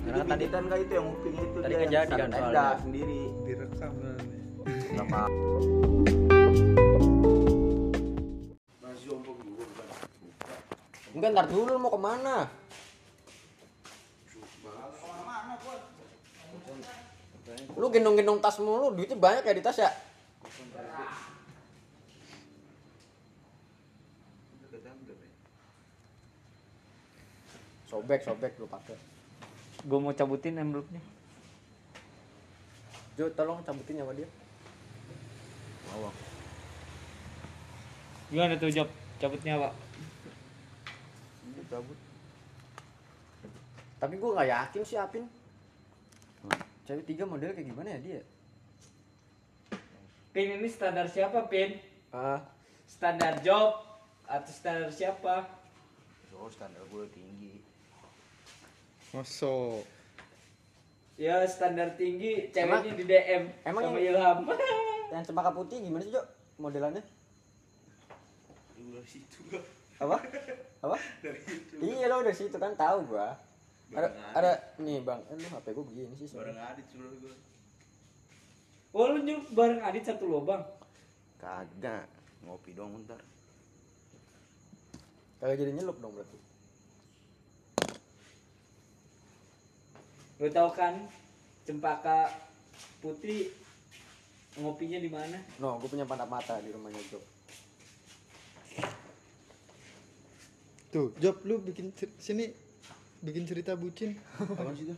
[0.06, 2.78] Karena tadi kan enggak itu yang nguping itu Tadi dia kejadian soalnya.
[2.78, 3.20] sendiri.
[3.42, 4.14] direkam lah
[11.16, 12.36] enggak ntar dulu lu mau ke mana?
[17.76, 19.90] Lu gendong-gendong tas mulu duitnya banyak ya di tas ya?
[27.86, 28.98] Sobek sobek lu pakai
[29.86, 31.02] Gue mau cabutin envelope-nya.
[33.16, 34.28] Jo tolong cabutin sama dia
[38.26, 39.72] Gimana tuh job cabutnya pak?
[41.66, 41.98] cabut
[43.96, 45.26] tapi gua nggak yakin sih Apin
[46.86, 48.20] cewek tiga model kayak gimana ya dia
[50.30, 51.74] Pin ini standar siapa Pin?
[52.12, 52.38] ah
[52.86, 53.82] Standar job
[54.22, 55.42] atau standar siapa?
[56.30, 57.58] Oh, standar gue tinggi.
[59.10, 59.82] Mosok
[61.16, 64.38] Ya standar tinggi ceweknya di DM emang sama yang- Ilham
[65.08, 66.22] yang cempaka putih gimana sih Jo
[66.56, 67.02] modelannya
[68.76, 69.62] dari situ gua.
[69.96, 70.16] apa
[70.82, 71.74] apa Dari itu.
[71.80, 73.36] iya lo dari situ kan tahu gua
[73.88, 76.64] ada ada nih bang eh, lu hp gua begini sih Bareng sebenarnya.
[76.74, 77.34] Adit suruh gua.
[78.90, 80.64] Oh lu nyuruh bareng Adit satu lubang.
[81.36, 82.08] Kagak.
[82.42, 83.20] Ngopi doang bentar.
[85.36, 86.38] kagak jadi nyelup dong berarti
[90.36, 90.94] Lu tahu kan
[91.62, 92.28] cempaka
[92.98, 93.52] putih
[94.56, 95.38] ngopinya di mana?
[95.58, 97.20] no gua punya pandap mata di rumahnya Jo
[100.86, 102.48] Tuh, Job lu bikin cer- sini
[103.20, 104.16] bikin cerita bucin.
[104.38, 104.96] Apaan sih itu?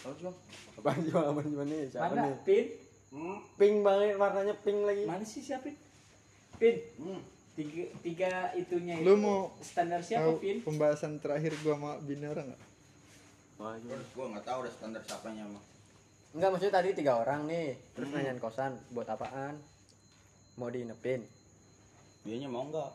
[0.00, 0.36] Apaan sih bang?
[0.80, 2.22] apa sih bang apa nih siapa mana?
[2.24, 2.66] nih Pin?
[3.10, 3.38] Hmm.
[3.58, 5.68] pink banget warnanya pink lagi Mana sih siapa?
[6.56, 6.76] Pin?
[6.96, 7.20] Hmm.
[7.52, 9.04] Tiga, tiga itunya itu.
[9.04, 10.56] Lu mau standar siapa, Tahu Pin?
[10.64, 12.62] pembahasan terakhir gua sama Binara enggak?
[13.60, 14.00] Wah, gimana?
[14.16, 15.60] Gua nggak tahu udah standar siapanya mah.
[16.30, 19.58] Enggak maksudnya tadi tiga orang nih terus nanyain kosan buat apaan
[20.54, 21.26] mau diinepin
[22.20, 22.90] Dianya mau nggak?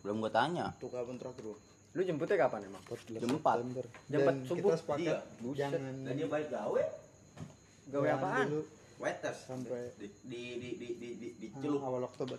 [0.00, 0.70] Belum gua tanya.
[0.78, 1.56] Tuh kapan terakhir lu?
[1.94, 3.56] lu jemputnya kapan emang Jam empat.
[3.62, 3.70] Jam
[4.10, 4.58] Dan empat subuh.
[4.66, 5.58] kita sepakat Iya, buset.
[5.60, 6.82] jangan Dan dia balik gawe.
[7.84, 8.62] gawe apaan dulu
[8.96, 9.38] Waiters.
[9.44, 11.80] sampai Di di di di di di, di ah, celup.
[11.82, 12.38] awal Oktober.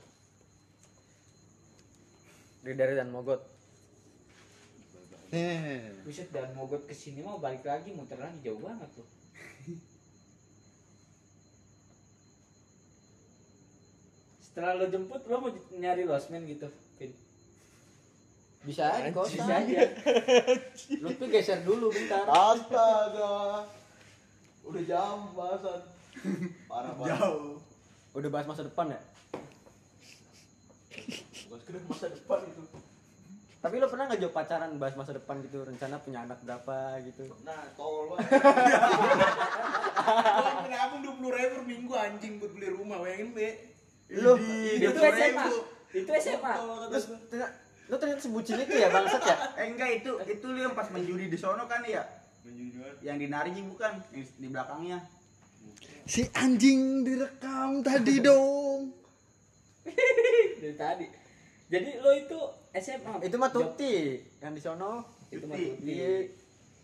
[2.62, 3.40] dari dari dan mogot
[5.34, 6.06] Nih.
[6.06, 9.08] Buset dan mogot ke sini mau balik lagi muter lagi jauh banget tuh.
[14.40, 17.12] Setelah lo jemput lo mau nyari losmen gitu, Pin.
[18.66, 19.82] bisa aja di Bisa aja.
[21.04, 23.62] lu tuh geser dulu bentar Astaga.
[24.66, 25.82] Udah jam bahasan.
[26.66, 27.20] Parah banget.
[27.20, 27.62] Jauh.
[28.16, 29.02] udah bahas masa depan ya
[31.52, 32.64] Bukan sekedar masa depan itu.
[33.66, 37.26] Tapi lo pernah nggak jawab pacaran bahas masa depan gitu rencana punya anak berapa gitu
[37.42, 38.38] Nah, tol banget.
[40.62, 43.74] Gua nabung dua puluh ribu per minggu anjing buat beli rumah, bayangin be.
[44.06, 45.18] Idih, itu 20.000.
[45.18, 45.46] SMA.
[45.98, 46.54] Itu SMA.
[46.94, 47.18] Terus gua.
[47.26, 47.50] ternyata
[47.90, 51.26] lu ternyata sebucin itu ya bangsat ya Eh enggak itu, itu lu yang pas menjudi
[51.26, 52.06] di sono kan ya?
[53.02, 55.02] Yang di Narinji bukan, yang di belakangnya.
[56.06, 58.94] Si anjing direkam tadi dong.
[60.62, 61.06] Dari tadi.
[61.66, 62.40] Jadi lo itu
[62.76, 63.14] SMA.
[63.22, 63.96] itu mah tuti
[64.38, 65.70] yang di sono Itu mah Tuti.
[65.76, 65.92] tuti.
[65.92, 66.12] Iya.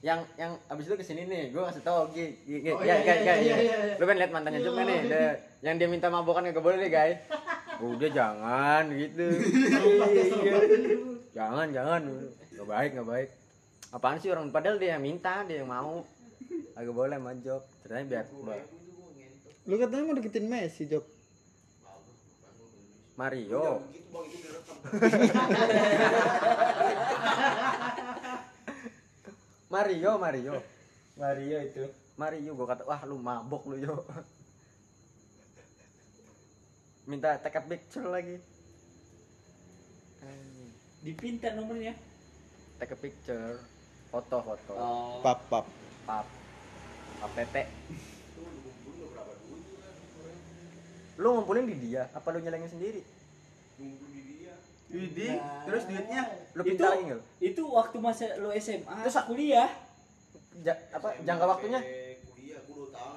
[0.02, 2.72] yang yang abis itu ke sini nih gue kasih tau Gi, Gi, Gi.
[2.72, 3.56] Oh, ya, iya, ya, iya, ya, iya, ya.
[3.62, 3.96] iya, iya.
[3.96, 7.22] lu kan lihat mantannya juga nih Dia- yang dia minta mabokan gak boleh deh guys
[7.80, 9.26] udah jangan gitu
[10.42, 10.54] Iya.
[11.32, 12.02] jangan jangan
[12.52, 13.30] gak baik gak baik
[13.92, 16.02] apaan sih orang padahal dia yang minta dia yang mau
[16.74, 18.26] agak boleh manjok ternyata biar
[19.62, 21.06] Lu katanya mau deketin Messi, Job.
[23.16, 23.80] Mario.
[29.72, 30.60] Mario Mario.
[31.16, 31.88] Mario itu.
[32.20, 34.06] Mario gue kata wah lu mabok lu yo.
[37.08, 38.38] Minta take a picture lagi.
[41.02, 41.96] Dipinta nomornya.
[42.78, 43.60] take a picture.
[44.12, 44.74] Foto foto.
[44.76, 45.22] Oh.
[45.24, 45.66] Pap, pap.
[46.06, 46.26] pap.
[47.22, 47.64] Pap pepe
[51.18, 53.02] lu ngumpulin di dia apa lu nyelengin sendiri?
[54.92, 56.22] Widih, terus duitnya?
[56.52, 57.20] Lu Itu- pintar lagi nggak?
[57.20, 57.24] lu?
[57.40, 59.70] Itu waktu masa lo SMA Terus, Terus kuliah.
[60.60, 61.80] Ja- apa jangka waktunya?
[62.28, 63.16] kuliah gua udah tahu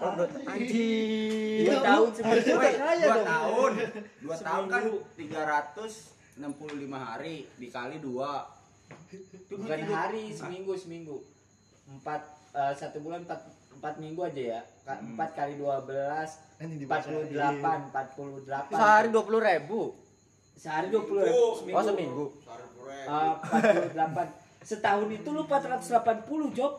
[0.00, 1.60] oh, dua anjing.
[1.68, 3.72] Dua tahun sebelum dua tahun,
[4.24, 4.82] dua tahun kan
[5.14, 5.92] tiga ratus
[6.40, 8.48] enam puluh lima hari dikali dua.
[9.52, 11.20] Bukan hari, seminggu, seminggu.
[11.84, 12.24] Empat,
[12.56, 13.44] eh, satu bulan empat,
[13.84, 14.60] empat minggu aja ya.
[14.82, 15.12] Hmm.
[15.12, 18.72] Empat kali dua belas, Ini empat puluh delapan, empat puluh delapan.
[18.72, 19.80] sehari dua puluh ribu
[20.54, 21.52] Sehari dua puluh Seminggu.
[21.52, 21.76] seminggu.
[21.76, 22.24] oh seminggu
[22.84, 24.26] Eh, Empat puluh delapan.
[24.64, 26.72] Setahun itu lu 480 job.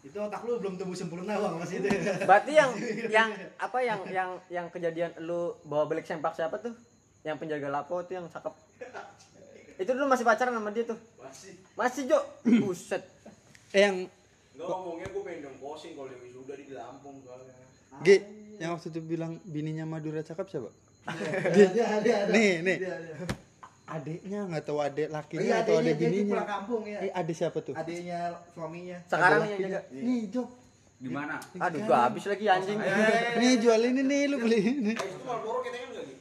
[0.00, 1.88] itu otak lu belum tumbuh sempurna bang masih itu
[2.24, 2.70] berarti yang
[3.20, 6.72] yang apa yang yang yang kejadian lu bawa balik sempak siapa tuh
[7.20, 8.48] yang penjaga lapo tuh yang cakep
[9.76, 11.52] itu dulu masih pacaran sama dia tuh Masih.
[11.76, 12.16] masih Jo
[12.64, 13.04] buset
[13.70, 14.08] Eh yang
[14.60, 17.54] Enggak ngomongnya gue pengen dong posing kalau yang wisuda di Lampung soalnya.
[17.98, 18.08] G,
[18.56, 20.70] yang waktu itu bilang bininya Madura cakep siapa?
[21.50, 22.76] dia ada ada Nih, nih.
[22.78, 23.12] Dia ada.
[23.90, 26.34] Adeknya nggak tahu adek Oh, lakinya iya atau adiknya adek dia di bininya.
[26.36, 27.74] pulang kampung ya Eh, adek siapa tuh?
[27.74, 30.48] adiknya suaminya sekarang Adek nih yang jaga Nih, Job.
[31.00, 31.34] Di mana?
[31.56, 32.78] aduh gua habis lagi anjing
[33.34, 34.92] Nih jual ini nih, lu beli ini.
[34.92, 36.14] Eh, itu Marlboro kita kan lagi.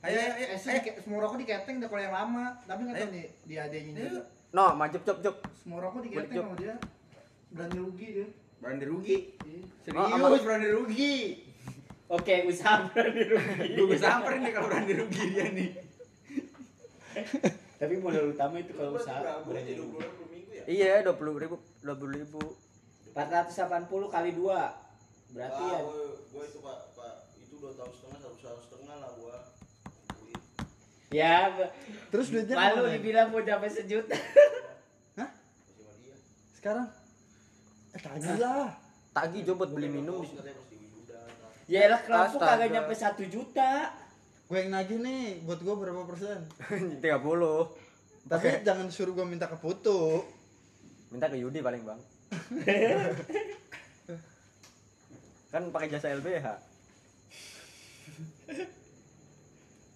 [0.00, 0.58] ayo ayo ayo eh,
[0.96, 4.04] semua rokok di keteng udah kalau yang lama tapi nggak tahu nih di adiknya
[4.48, 6.44] no majub job job semua rokok di keteng Jok.
[6.46, 6.74] sama dia
[7.50, 8.28] berani rugi dia
[8.60, 9.16] Berani rugi.
[9.40, 9.64] Iya.
[9.96, 11.16] Oh, Serius sama- berani rugi.
[12.12, 13.68] Oke, usaha berani rugi.
[13.80, 15.70] Gue samperin nih kalau berani rugi dia nih.
[17.80, 19.96] Tapi modal utama itu kalau usaha berani rugi.
[19.96, 20.64] 20 per minggu ya?
[20.68, 22.40] iya dua puluh ribu dua puluh ribu
[23.16, 24.44] 480 kali 2.
[25.30, 29.10] Berarti ya gue, gue itu pak, pak itu dua tahun setengah satu tahun setengah lah
[29.16, 29.36] gue.
[31.10, 31.50] Ya,
[32.12, 34.14] Terus duitnya malu dibilang mau sampai sejuta.
[36.54, 36.86] Sekarang
[37.94, 38.70] eh tagih lah.
[39.10, 40.42] Tagi coba buat beli minum di situ.
[41.70, 43.94] Ya lah kelompok kagak nyampe satu juta.
[44.50, 46.42] Gue yang nagih nih, buat gue berapa persen?
[46.98, 47.06] 30.
[48.26, 50.26] Tapi jangan suruh gue minta ke Putu.
[51.14, 52.02] Minta ke Yudi paling, Bang.
[55.54, 56.46] kan pakai jasa LBH.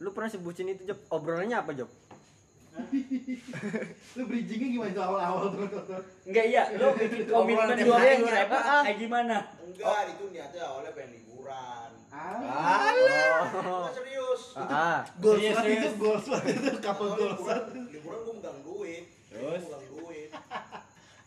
[0.06, 1.02] Lu pernah sebutin itu, Job?
[1.10, 1.90] Obrolannya apa, Job?
[4.14, 5.62] Lu bridgingnya gimana itu awal-awal tuh?
[6.24, 8.82] Enggak iya, lo bikin komitmen dua ribu ah.
[8.82, 9.36] kayak gimana?
[9.60, 11.90] Enggak, itu niatnya awalnya pengen liburan.
[12.10, 14.42] Ah, Enggak serius.
[14.54, 15.94] Ah, goals Serius, banget itu serius.
[15.98, 17.38] goals banget itu couple Awalnya goals.
[17.38, 17.60] liburan,
[17.90, 19.04] liburan gue megang duit.
[19.28, 19.42] Terus?
[19.60, 20.28] Gue megang duit.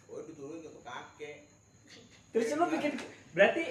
[0.07, 1.37] Gue dituluin ke kakek.
[2.29, 2.91] Terus lo bikin
[3.31, 3.63] berarti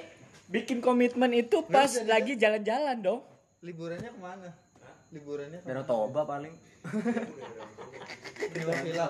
[0.47, 3.21] bikin komitmen itu pas lagi jalan-jalan dong.
[3.61, 4.51] Liburannya ke mana?
[5.07, 5.85] Liburannya Danau?
[5.85, 6.55] Toba paling.
[8.53, 9.07] Nyewa villa.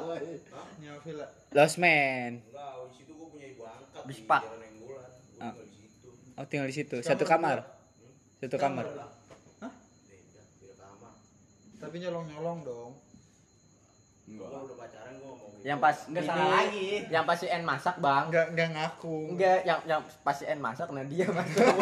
[0.76, 1.26] Nyewa villa.
[1.52, 2.40] Lost man.
[2.42, 4.02] Enggak, di situ gue punya ibu angkat
[5.36, 5.52] Ah.
[5.52, 6.08] tinggal di situ.
[6.36, 6.96] Oh tinggal di situ.
[7.00, 7.64] Satu kamar.
[8.38, 8.84] Satu kamar.
[9.60, 9.72] Hah?
[11.76, 12.92] Tapi nyolong-nyolong dong.
[14.26, 15.64] Gue udah pacaran gue ngomong gitu.
[15.64, 16.88] Yang pas Nggak ini- salah lagi.
[17.08, 18.24] Yang pas si N masak, Bang.
[18.28, 19.16] Enggak enggak ngaku.
[19.32, 21.66] Enggak, yang yang pas si N masak nah dia masak.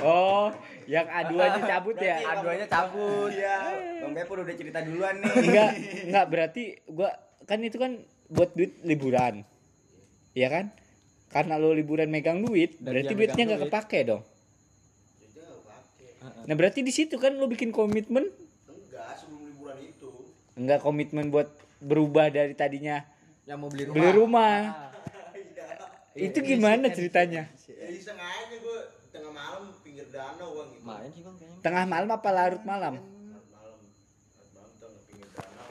[0.00, 0.50] Oh,
[0.84, 2.16] yang aduannya cabut ya?
[2.20, 3.30] Aduannya cabut.
[3.30, 3.56] Iya.
[4.00, 5.32] Bang Bepur udah cerita duluan nih.
[5.38, 5.70] Enggak,
[6.06, 7.10] enggak berarti gua
[7.42, 9.44] kan itu kan buat duit liburan.
[10.32, 10.64] Iya kan?
[11.28, 13.72] Karena lo liburan megang duit, Dan berarti duitnya megang nggak duit.
[13.72, 14.22] kepake dong.
[16.44, 18.28] Nah berarti di situ kan lo bikin komitmen,
[18.66, 20.08] Enggak, sebelum liburan itu.
[20.54, 23.00] enggak komitmen buat berubah dari tadinya
[23.44, 23.94] Yang mau beli rumah.
[23.94, 24.56] beli rumah.
[26.14, 26.30] Iya.
[26.30, 27.50] Itu gimana ceritanya?
[27.66, 28.78] Ya iseng aja gue
[30.14, 30.84] danau bang gitu.
[30.86, 31.58] Main sih, Bang kayaknya.
[31.60, 32.94] Tengah malam apa larut malam?
[32.94, 33.76] Malam malam,
[34.54, 35.70] malam tengah pinggir danau.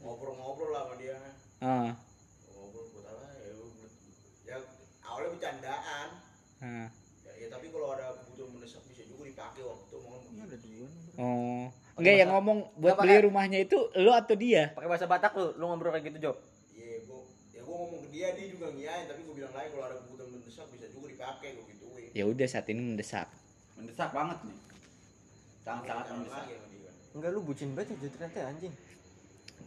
[0.00, 1.16] Ngobrol-ngobrol lah sama dia.
[1.60, 1.90] Ah,
[2.48, 3.24] Ngobrol buat apa?
[3.36, 3.92] Ya, gua-
[4.42, 4.56] ya
[5.04, 6.08] awalnya bercandaan.
[6.58, 6.88] ah.
[7.20, 10.16] Ya, ya tapi kalau ada kebutuhan mendesak bisa juga dipakai waktu itu mau
[11.14, 14.74] Oh, enggak yang ngomong buat beli rumahnya itu lo atau dia?
[14.74, 16.36] Pakai bahasa Batak lu, lu ngobrol kayak gitu, Job.
[16.74, 17.20] Iya, gue
[17.54, 20.30] ya gue ngomong ke dia dia juga ngiyain tapi gue bilang lagi kalau ada kebutuhan
[20.34, 22.10] mendesak bisa juga dipakai gue gituin.
[22.10, 23.30] Ya udah saat ini mendesak.
[23.84, 24.58] Mendesak banget nih.
[25.60, 26.40] Sangat-sangat Jalan mendesak.
[26.40, 26.90] lagi sama dia.
[27.12, 28.74] Enggak lu bucin banget ya ternyata anjing.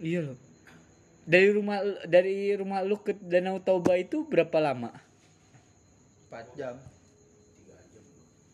[0.01, 0.37] Iya loh.
[1.29, 1.77] Dari rumah
[2.09, 4.89] dari rumah lu ke Danau Toba itu berapa lama?
[6.33, 6.75] 4 jam.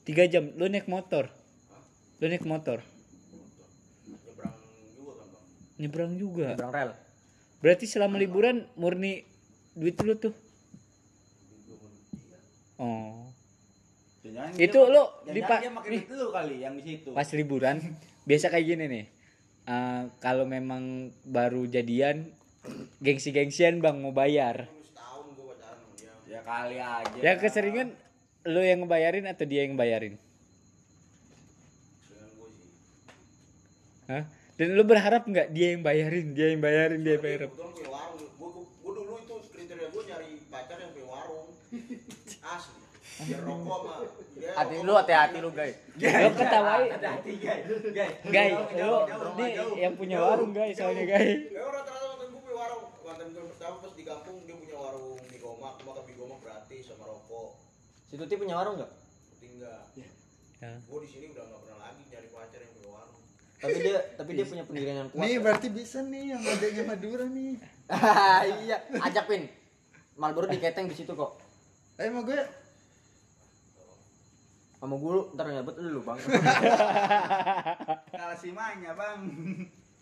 [0.03, 0.51] Tiga jam.
[0.59, 1.31] Lu naik motor.
[2.19, 2.83] Lu naik motor.
[4.03, 4.55] Nyebrang
[4.99, 5.45] juga kan bang.
[5.79, 6.47] Nyebrang juga.
[6.59, 6.91] Rel.
[7.63, 9.23] Berarti selama liburan murni
[9.79, 10.35] duit lu tuh.
[12.75, 13.32] Oh.
[14.23, 14.79] Jangan-jangan Itu
[15.27, 16.01] dia- dia makin nih.
[16.07, 17.09] itu lu kali yang di situ.
[17.11, 17.77] Pas liburan
[18.29, 19.05] biasa kayak gini nih.
[19.63, 20.83] Eh, kalau memang
[21.23, 22.31] baru jadian
[22.99, 24.67] gengsi-gengsian Bang mau bayar.
[26.23, 27.19] Ya kali aja.
[27.19, 27.87] Yang keseringan
[28.43, 30.17] lu yang ngebayarin atau dia yang bayarin?
[32.03, 32.67] Dengan gue sih.
[34.09, 34.23] Hah?
[34.53, 37.49] Dan lu berharap nggak dia yang bayarin, dia yang bayarin, dia yang bayarin?
[37.49, 41.47] Gue dulu itu kriteria gue nyari pacar yang punya warung.
[42.53, 42.82] Asli.
[43.23, 43.97] Biar rokok mah.
[44.53, 45.75] Hati lu hati-hati lu, guys.
[45.95, 47.63] Lu ketawain, Hati guys.
[47.69, 48.11] Guys.
[48.27, 48.53] guys.
[48.75, 48.91] Lu
[49.39, 51.39] ini yang punya warung guys, soalnya guys.
[51.47, 52.83] Ya rata-rata mantan gue punya warung.
[53.07, 56.83] Mantan gue pertama pas di kampung dia punya warung di Gomak, makan di Gomak gratis
[56.91, 57.49] sama rokok.
[58.11, 58.91] Si Tuti punya warung enggak?
[58.91, 59.81] Tapi enggak.
[60.59, 60.71] Ya.
[60.87, 63.23] Gue di sini udah nggak pernah lagi nyari pacar yang punya warung.
[63.63, 65.23] Tapi dia tapi dia punya pendirian yang kuat.
[65.23, 67.53] Nih berarti bisa nih yang adanya Madura nih.
[68.63, 69.43] iya, ajak Pin.
[70.19, 71.39] Malboro diketeng di situ kok.
[71.97, 72.62] Eh mau gue
[74.83, 76.19] Sama gue ntar nyabut lu, Bang.
[78.19, 79.31] Kalah simanya, Bang.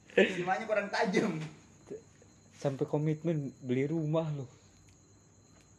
[0.09, 1.37] Simanya kurang tajam.
[2.57, 4.49] Sampai komitmen beli rumah lu.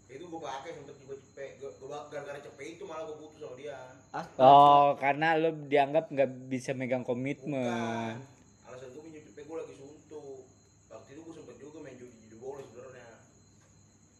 [0.06, 1.58] Itu gue pakai sempet juga cepet.
[1.58, 1.74] Gue
[2.14, 3.74] gara-gara cepet itu malah gue putus sama dia.
[4.14, 7.58] Ah, Oh, karena lu dianggap nggak bisa megang komitmen.
[7.58, 8.22] Bukan.
[8.70, 10.46] Alasan gue minjem cepet gue lagi suntuk.
[10.86, 13.18] Waktu itu gue sempet juga main judi judi bola sebenarnya.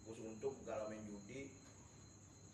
[0.03, 1.55] Gue suntuk galau main judi.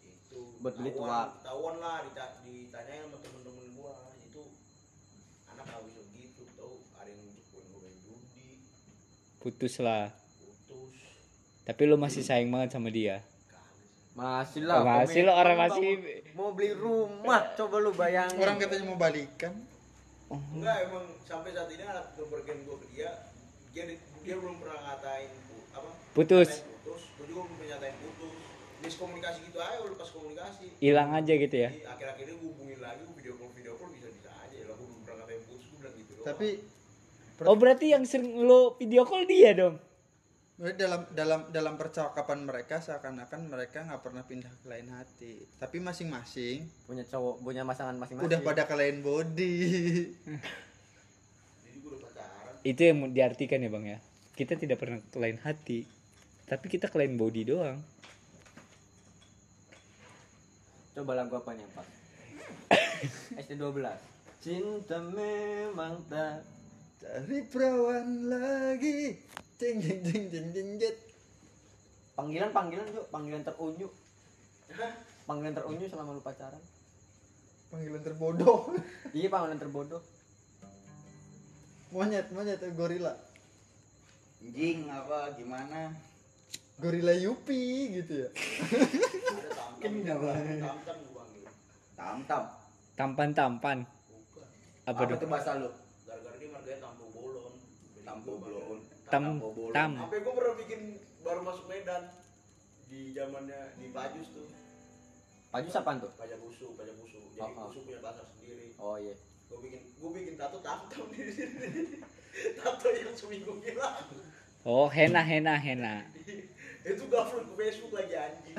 [0.04, 1.32] Itu Buat beli ketahuan- tua.
[1.34, 3.92] Ketahuan lah dita- ditanyain sama temen-temen gue.
[4.22, 4.42] Itu
[5.48, 8.48] anak bisa gitu tau ada yang nunjukin gue main judi
[9.38, 10.12] Putus lah.
[10.36, 10.92] putus
[11.64, 13.24] Tapi lu masih sayang banget sama dia.
[14.12, 14.76] masih lah.
[14.76, 15.96] Oh, masih lo, orang masih-
[16.34, 18.34] mau beli rumah, coba lu bayangin.
[18.36, 19.54] orang katanya mau balikan.
[20.28, 23.08] enggak emang sampai saat ini alat kepergian gue ke dia
[23.72, 23.84] dia
[24.20, 25.30] dia belum pernah ngatain
[25.72, 26.50] apa Putus.
[26.50, 28.17] ngatain putus gue juga belum pernah nyatain putus
[28.88, 31.70] miskomunikasi gitu aja udah pas komunikasi Hilang aja gitu ya.
[31.70, 34.74] Jadi akhir-akhir ini gue hubungin lagi gue video call video call bisa bisa aja lah
[34.74, 36.48] gue belum pernah ngatain putus gue tapi
[37.38, 39.78] Oh berarti yang sering lo video call dia dong.
[40.58, 46.66] Dalam dalam dalam percakapan mereka seakan-akan mereka nggak pernah pindah ke lain hati tapi masing-masing
[46.82, 49.54] punya cowok punya pasangan masing-masing udah pada ke lain body
[52.66, 53.98] Itu yang diartikan ya bang ya.
[54.34, 55.86] Kita tidak pernah ke lain hati,
[56.46, 57.80] tapi kita ke lain body doang.
[60.98, 61.88] Coba lagu apa nih yang pas
[63.38, 63.86] SD 12
[64.42, 66.42] cinta memang tak
[66.98, 69.14] cari perawan lagi.
[69.58, 70.96] Cing cing cing cing cing jet.
[72.18, 73.86] panggilan panggilan yuk panggilan terunyu
[75.22, 76.62] panggilan terunyu selama lu pacaran.
[77.70, 78.74] Panggilan terbodoh.
[79.14, 80.02] Iya panggilan terbodoh.
[81.94, 83.14] Monyet monyet gorila.
[84.42, 85.94] Anjing apa gimana?
[86.78, 87.60] Gorila yupi
[87.96, 88.28] gitu ya?
[89.78, 89.92] Tamtam
[91.04, 91.44] gua panggil.
[91.94, 92.42] Tam-tam.
[92.94, 93.78] Tampan-tampan.
[94.84, 95.16] Apa Apa tuh?
[95.18, 95.70] tuh bahasa lu?
[96.02, 97.52] Gara-gara dia marganya tampo bolon.
[98.00, 98.78] Tampo bolon.
[99.08, 99.24] Tam
[99.70, 99.90] tam.
[99.98, 100.80] Sampai gua pernah bikin
[101.20, 102.02] baru masuk Medan
[102.88, 104.48] di zamannya di Pajus tuh.
[105.48, 107.18] Pajus apaan tuh Pajak Busu, Pajak Busu.
[107.32, 107.66] Jadi Oh, oh.
[107.68, 108.76] Busu punya pasar sendiri.
[108.76, 109.14] oh iya
[109.48, 111.68] Gua bikin gua bikin tato tamtam di sini.
[112.58, 114.04] tato yang seminggu hilang.
[114.62, 115.94] Oh hena hena hena.
[116.86, 118.56] Itu gak ke Facebook lagi anjing.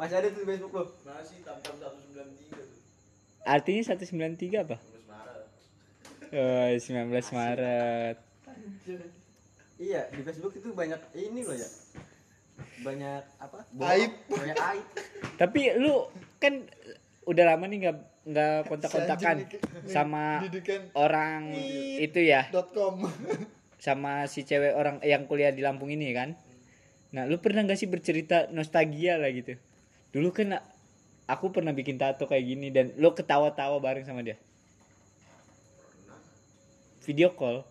[0.00, 2.78] masih ada tuh di Facebook lu Masih tamtam 193 tuh.
[3.44, 4.76] Artinya 193 apa?
[4.80, 5.46] 19 Maret.
[6.32, 8.16] Oh 19 Maret.
[9.80, 11.64] iya di Facebook itu banyak ini loh ya
[12.84, 13.64] banyak apa
[13.96, 14.12] Aib.
[14.28, 14.86] banyak aib
[15.40, 16.04] Tapi lu
[16.36, 16.68] kan
[17.24, 19.48] udah lama nih nggak nggak kontak-kontakan
[19.88, 21.56] sama didikan orang
[21.96, 23.00] itu ya, dot com
[23.84, 26.36] sama si cewek orang yang kuliah di Lampung ini kan.
[27.10, 29.56] Nah, lu pernah gak sih bercerita nostalgia lah gitu?
[30.14, 30.60] Dulu kan
[31.26, 34.38] aku pernah bikin tato kayak gini dan lu ketawa-tawa bareng sama dia.
[37.08, 37.64] Video call.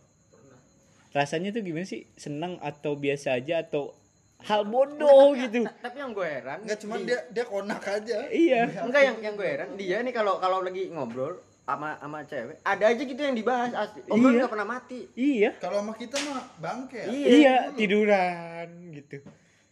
[1.13, 2.09] Rasanya tuh gimana sih?
[2.17, 3.95] Senang atau biasa aja atau
[4.39, 5.67] hal bodoh gitu?
[5.77, 8.61] tapi yang gue heran nggak cuma di- dia dia konak aja iya.
[8.79, 12.83] enggak yang yang gue heran dia nih kalau kalau lagi ngobrol sama sama cewek ada
[12.87, 14.39] aja gitu yang dibahas asli obrolan Iya.
[14.39, 15.49] nggak pernah mati Iya.
[15.59, 17.11] kalau sama kita mah bangke ya.
[17.11, 19.17] Iya, tiduran gitu.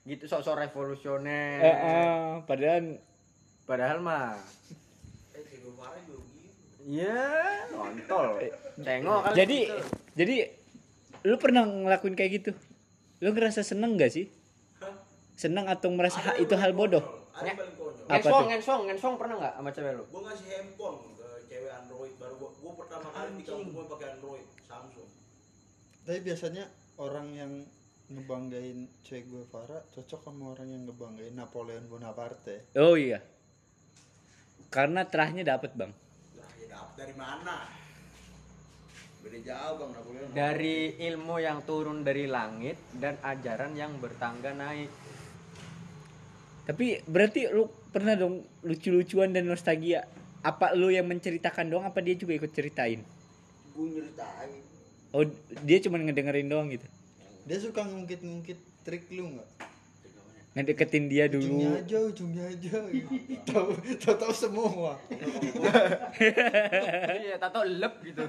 [0.04, 2.84] gitu sok-sok revolusioner Eh, eh, padahal
[3.66, 4.36] padahal mah
[5.34, 5.44] Eh,
[6.86, 7.18] iya
[7.68, 8.40] kontol
[8.78, 9.78] tengok kali jadi gitu.
[10.14, 10.36] jadi
[11.26, 12.52] lu pernah ngelakuin kayak gitu?
[13.20, 14.30] Lu ngerasa seneng gak sih?
[15.38, 17.06] Seneng atau merasa ha- itu hal bodoh?
[17.32, 18.04] Ada yang paling konyol.
[18.04, 22.14] Apa ngensong ngensong ngensong pernah nggak sama cewek lu Gua ngasih handphone ke cewek Android
[22.18, 25.10] baru gua, gua pertama kali di kampung gua pakai Android Samsung.
[26.02, 26.66] tapi biasanya
[26.98, 27.52] orang yang
[28.08, 33.22] ngebanggain Che Guevara cocok sama orang yang ngebanggain Napoleon Bonaparte Oh iya.
[34.68, 35.92] Karena terahnya dapat, Bang.
[36.34, 37.68] Lah, ya dapet dari mana?
[39.18, 40.28] Beda jauh bang Napoleon.
[40.32, 44.88] dari ilmu yang turun dari langit dan ajaran yang bertangga naik
[46.68, 50.04] Tapi berarti lu pernah dong lucu-lucuan dan nostalgia.
[50.44, 53.02] Apa lu yang menceritakan doang apa dia juga ikut ceritain?
[53.72, 54.52] Gue nyeritain.
[55.16, 55.24] Oh,
[55.64, 56.84] dia cuma ngedengerin doang gitu.
[57.48, 59.48] dia suka ngungkit-ngungkit trik lu nggak
[60.52, 61.80] Ngedeketin dia ujungnya dulu.
[61.80, 62.76] aja ujungnya aja
[63.48, 63.72] tahu
[64.04, 65.00] tahu tahu semua
[67.16, 68.20] iya tato lep gitu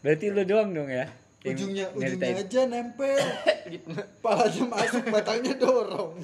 [0.00, 1.10] Berarti lu doang dong ya.
[1.52, 3.16] Ujungnya ujungnya aja nempel.
[4.24, 6.20] Palanya masuk batangnya dorong.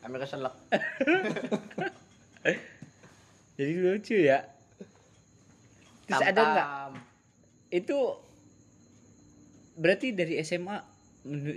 [0.00, 0.56] Ambil keselak
[3.60, 4.40] Jadi lucu ya.
[6.08, 6.66] Terus ada nggak?
[7.68, 8.16] Itu
[9.76, 10.80] berarti dari SMA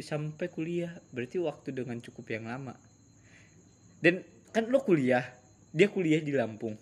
[0.04, 2.76] sampai kuliah berarti waktu dengan cukup yang lama.
[4.04, 5.24] Dan kan lo kuliah
[5.72, 6.76] dia kuliah di Lampung.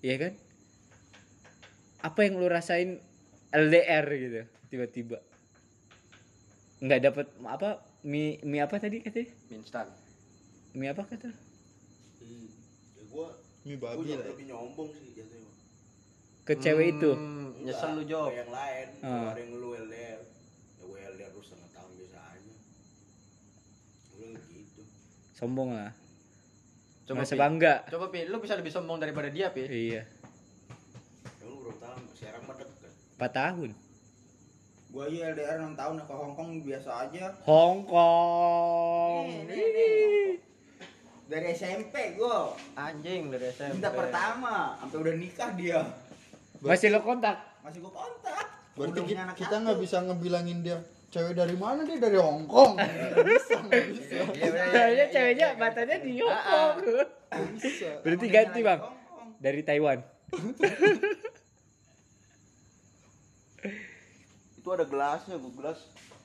[0.00, 0.32] Ya kan
[2.02, 3.00] apa yang lo rasain
[3.54, 5.18] LDR gitu tiba-tiba?
[6.82, 9.32] Nggak dapat apa mie mie apa tadi katanya?
[9.48, 9.88] Mie instan.
[10.76, 11.30] Mie apa kata?
[12.20, 12.48] Hmm.
[13.00, 13.32] Ya gua
[13.64, 15.52] gua babi juga lah lebih nyombong sih jatuhnya.
[16.46, 17.10] Ke cewek itu?
[17.16, 20.20] Hmm, nyesel lu ke yang lain kalau ada yang lu LDR
[20.78, 22.54] ya gue LDR terus setengah tahun biasa aja.
[24.14, 24.82] Gue gitu.
[25.34, 25.90] Sombong lah.
[27.06, 27.40] Coba merasa pi.
[27.42, 27.74] bangga.
[27.90, 29.66] Coba pi lu bisa lebih sombong daripada dia pi.
[29.66, 30.04] Iya ya
[31.46, 33.70] lu berapa tahun sekarang mah deket 4 tahun.
[34.86, 37.24] Gue aja LDR 6 tahun ke Hongkong biasa aja.
[37.42, 39.24] Hong Kong.
[39.44, 40.40] Nih, nih.
[41.26, 42.38] Dari SMP gue.
[42.76, 45.80] anjing dari SMP Cinta pertama, sampai udah nikah dia.
[46.58, 47.36] masih lo kontak?
[47.60, 48.44] Masih gue kontak.
[48.72, 50.76] berarti Udah kita, kita nggak bisa ngebilangin dia
[51.08, 51.96] cewek dari mana dia?
[51.96, 54.14] Dari Hongkong Nggak bisa nggak bisa.
[54.30, 56.74] iya bener Soalnya ceweknya matanya di Hongkong.
[57.56, 57.88] bisa.
[58.04, 58.80] Berarti ganti bang?
[59.36, 59.98] dari Taiwan.
[64.56, 65.78] itu ada gelasnya gua gelas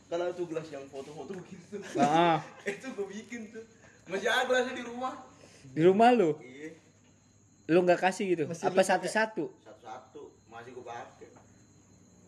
[0.07, 3.63] kalau tuh gelas yang foto-foto begitu Ah, itu gua bikin tuh
[4.07, 5.13] masih ada gelasnya di rumah
[5.61, 6.73] di rumah lu, iya
[7.69, 8.43] lu nggak kasih gitu?
[8.49, 9.45] Masih Apa satu-satu?
[9.61, 11.29] satu-satu masih gua pakai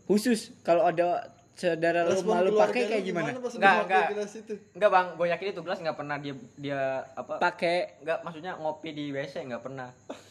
[0.04, 3.30] Khusus kalau ada saudara lu malu pakai kayak gimana?
[3.34, 4.06] Enggak, enggak.
[4.14, 6.80] gelas itu Enggak bang, gue yakin itu gelas nggak pernah dia dia
[7.14, 7.40] apa?
[7.40, 9.90] Pakai Enggak, maksudnya ngopi di WC nggak pernah.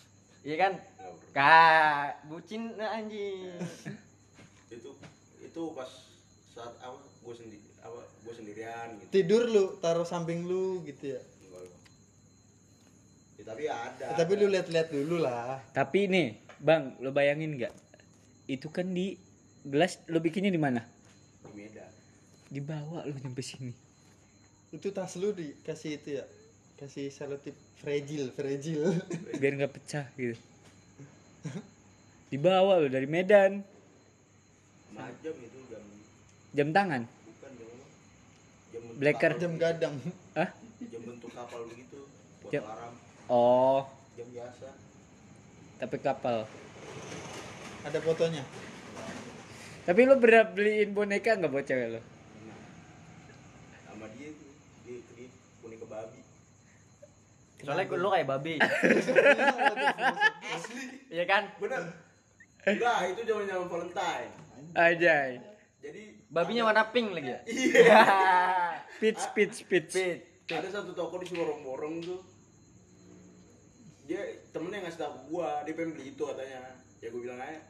[0.42, 0.72] Iya kan?
[1.30, 3.54] Kak, bucin anjing.
[4.78, 4.90] itu
[5.42, 5.90] itu pas
[6.52, 11.20] saat apa gua sendiri apa gua sendirian gitu tidur lu taruh samping lu gitu ya
[11.20, 11.76] Enggak, lu.
[13.36, 16.28] Ya, tapi ada Ya, tapi lu lihat-lihat dulu lah Tapi nih,
[16.62, 17.74] Bang, lo bayangin nggak?
[18.46, 19.18] Itu kan di
[19.62, 20.82] gelas lo bikinnya di mana?
[21.42, 21.90] di Medan
[22.50, 23.72] Dibawa lo nyampe sini.
[24.72, 26.24] itu tas lu dikasih itu ya
[26.80, 28.96] kasih selotip fragile fragile
[29.36, 30.34] Biar nggak pecah gitu.
[32.32, 33.60] Dibawa lo dari Medan.
[34.92, 35.82] Macam itu jam
[36.52, 37.02] Jam tangan.
[37.24, 37.70] bukan jam
[38.70, 39.32] jam Blacker.
[39.34, 39.94] jam gadang
[40.32, 40.48] Hah?
[40.82, 41.98] jam bentuk kapal begitu
[42.40, 42.94] buat Jam- alarm
[43.26, 44.68] Oh, jam biasa
[45.78, 46.44] tapi kapal.
[47.82, 48.44] ada fotonya
[49.82, 51.98] Tapi lo bener beliin boneka nggak buat cewek lo?
[51.98, 52.58] nah,
[53.84, 54.50] sama dia tuh
[54.84, 55.28] dia dia
[55.58, 56.20] boneka babi
[57.58, 58.54] Soalnya lu kayak babi.
[61.08, 61.42] Iya kan?
[61.56, 61.82] bener
[62.62, 64.30] enggak itu zaman zaman Valentine
[64.72, 65.42] Ajay.
[65.78, 67.40] jadi Babinya warna pink lagi ya?
[67.50, 68.00] iya
[68.96, 69.92] Pitch, pitch, pitch.
[69.92, 70.20] Pit.
[70.48, 72.20] ada satu toko di Siborong-borong tuh
[74.02, 76.60] dia temennya ngasih tau gua dia pengen beli itu katanya
[76.98, 77.60] ya gua bilang aja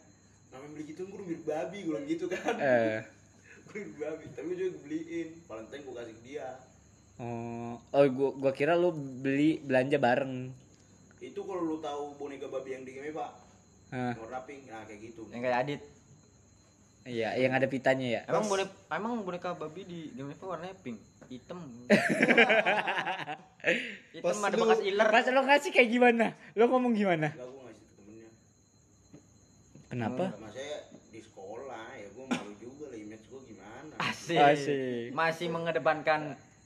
[0.50, 2.98] namanya beli gitu gua udah mirip babi gua bilang gitu kan Eh,
[3.64, 6.48] gua mirip babi tapi gua juga beliin Valentine gua kasih ke dia
[7.16, 10.34] oh, oh gua, gua kira lo beli belanja bareng.
[11.20, 13.30] itu kalau lu tahu boneka babi yang di game pak
[13.92, 15.82] Hah, warna pink nah kayak gitu Yang kayak Adit.
[17.04, 18.20] Iya, yang ada pitanya ya.
[18.26, 21.58] Emang boneka emang boneka babi di Game itu warnanya pink, hitam.
[24.14, 25.06] hitam Pas ada bekas iler.
[25.08, 26.26] Pas lo ngasih kayak gimana?
[26.54, 27.34] Lo ngomong gimana?
[27.34, 28.30] enggak gua ngasih ke temennya
[29.90, 30.24] Kenapa?
[30.32, 30.76] sama saya
[31.10, 34.38] di sekolah ya gua malu juga lah image gua gimana Asik.
[34.38, 35.06] Asik.
[35.12, 36.20] Masih mengedepankan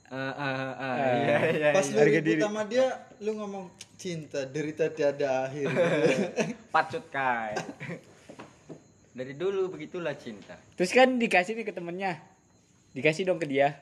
[0.07, 0.87] eh eh eh, Eh.
[0.87, 1.71] iya iya.
[1.75, 1.99] pas iya.
[1.99, 2.87] lu ribut sama dia
[3.19, 3.67] lu ngomong
[3.99, 5.67] cinta derita tiada akhir
[6.75, 7.59] Pacut kai.
[9.17, 10.61] Dari dulu begitulah cinta.
[10.77, 12.21] Terus kan dikasih nih ke temennya.
[12.93, 13.81] Dikasih dong ke dia.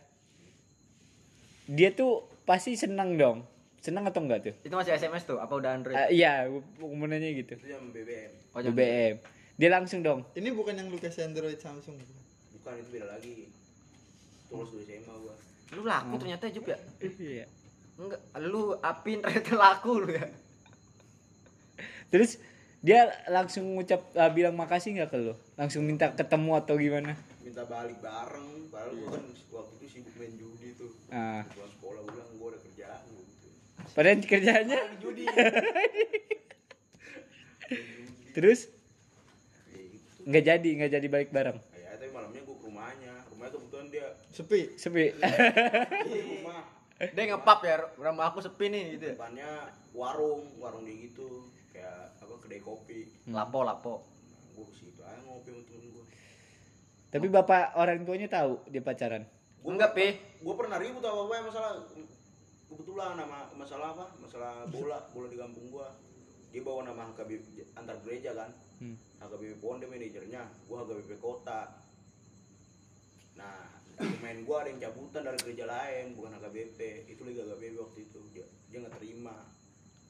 [1.67, 3.43] Dia tuh pasti senang dong.
[3.83, 4.55] Senang atau enggak tuh?
[4.63, 5.99] Itu masih SMS tuh, apa udah Android?
[6.07, 7.59] Eh, iya, nanya gitu.
[7.59, 8.79] itu yang BBM Oh, jangan.
[8.79, 9.15] BBM.
[9.59, 10.23] Dia langsung dong.
[10.39, 11.95] ini bukan yang lu kasih android samsung
[12.59, 13.35] bukan itu beda lagi
[14.51, 15.35] tulus dulu SMA gua
[15.75, 16.79] Lu laku ternyata Jup ya?
[17.03, 17.47] Iya.
[17.99, 20.27] Enggak, lu apin ternyata laku lu ya.
[22.11, 22.39] Terus
[22.85, 25.41] dia langsung ngucap ah, bilang makasih nggak ke lo?
[25.57, 27.17] Langsung minta ketemu atau gimana?
[27.41, 29.25] minta balik bareng padahal gua kan
[29.57, 30.93] waktu itu sibuk main judi tuh.
[31.09, 33.49] Ah, pulang sekolah gua bilang gua ada kerjaan gitu.
[33.97, 35.25] Padahal kerjanya judi.
[38.37, 38.69] Terus?
[39.73, 40.21] Ya gitu.
[40.29, 41.57] Nggak jadi nggak jadi balik bareng.
[41.73, 43.15] ya tapi malamnya gua ke rumahnya.
[43.33, 44.61] Rumahnya kebetulan dia sepi.
[44.77, 45.05] Sepi.
[46.13, 46.61] di rumah.
[47.01, 49.17] Dia ngepap ya, rumah aku sepi nih gitu ya.
[49.17, 53.11] depannya warung warung dia gitu kayak apa kedai kopi.
[53.27, 53.95] Lapo lapo.
[54.07, 56.05] nah, gua ke situ aja ngopi sama temen gua.
[57.11, 59.27] Tapi bapak orang tuanya tahu dia pacaran.
[59.59, 60.07] Gua Enggak, Pi.
[60.47, 61.73] gua pernah ribut apa apa masalah
[62.71, 64.05] kebetulan nama masalah apa?
[64.23, 65.91] Masalah bola bola di kampung gua.
[66.55, 68.55] Dia bawa nama HKBP antar gereja kan.
[68.79, 68.95] Hmm.
[69.19, 70.47] HKBP Ponde manajernya.
[70.71, 71.75] Gua HKBP kota.
[73.35, 73.67] Nah
[73.99, 78.21] dokumen gua ada yang cabutan dari gereja lain bukan HKBP itu liga HKBP waktu itu.
[78.31, 79.54] Dia dia nggak terima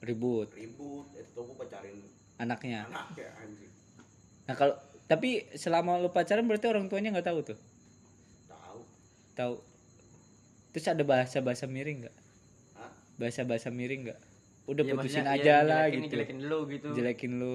[0.05, 1.97] Ribut ribut itu gua pacarin
[2.37, 2.85] anaknya.
[2.85, 3.73] anaknya anjing
[4.45, 7.57] Nah kalau tapi selama lu pacaran berarti orang tuanya nggak tahu tuh.
[8.45, 8.79] tahu
[9.33, 9.55] Tahu.
[10.69, 12.15] Terus ada bahasa-bahasa miring nggak?
[12.73, 12.89] Hah?
[13.15, 14.19] Bahasa-bahasa miring nggak?
[14.65, 16.13] Udah Iya, putusin maksudnya, aja iya, lah jelekin, gitu.
[16.15, 16.87] Jelekin lu gitu.
[16.91, 17.53] Jelekin lu.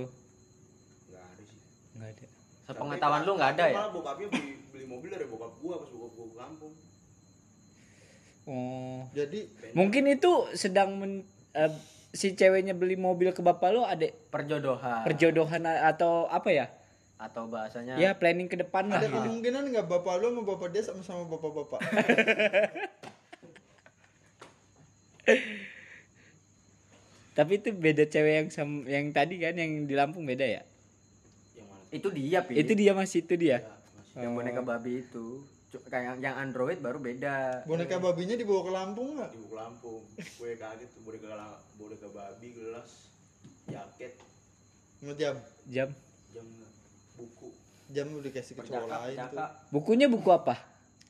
[1.07, 1.59] nggak ada sih
[1.93, 2.27] Nggak ada.
[2.65, 3.75] Sepengetahuan lu nggak ada ya?
[3.77, 6.75] malah bokapnya beli, beli mobil dari bokap gua pas bokap gua ke kampung
[8.45, 9.07] Oh.
[9.13, 11.71] jadi Mungkin itu sedang men- eh,
[12.11, 15.03] si ceweknya beli mobil ke bapak lo ada Perjodohan.
[15.05, 16.67] perjodohan atau apa ya?
[17.17, 19.21] Atau bahasanya Ya planning ke depan lah ada gitu.
[19.21, 21.81] kemungkinan nggak bapak lu sama bapak dia sama-sama bapak-bapak
[27.31, 30.63] Tapi itu beda cewek yang sam- yang tadi kan yang di Lampung beda ya?
[31.55, 32.53] yang mana itu dia, Pi.
[32.57, 33.57] Itu dia masih itu dia.
[33.57, 35.41] ya, masih yang boneka babi itu.
[35.71, 37.63] Kayak yang, Android baru beda.
[37.63, 41.31] boneka babinya dibawa ke Lampung nggak di buku Lampung gue kaget tuh boneka
[41.79, 42.91] boneka babi gelas
[43.65, 44.19] jaket
[44.99, 45.95] mau jam Jam.
[46.29, 46.47] jam
[47.15, 47.55] buku
[47.89, 49.39] jam udah kasih ke cowok lain tuh
[49.71, 50.59] Bukunya buku apa?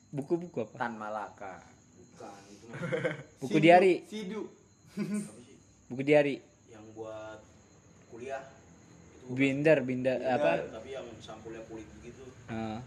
[0.09, 0.77] Buku-buku apa?
[0.77, 1.57] Tan Malaka.
[1.95, 2.65] bukan itu
[3.41, 4.05] Buku diari.
[4.05, 4.45] Sidu.
[4.93, 5.09] apa
[5.41, 5.57] sih
[5.87, 6.37] Buku diari.
[6.67, 7.41] yang buat
[8.07, 8.45] kuliah
[9.17, 9.25] itu.
[9.31, 10.51] Binder, binder Iya, apa?
[10.69, 12.77] tapi yang sampulnya kulit begitu Ah.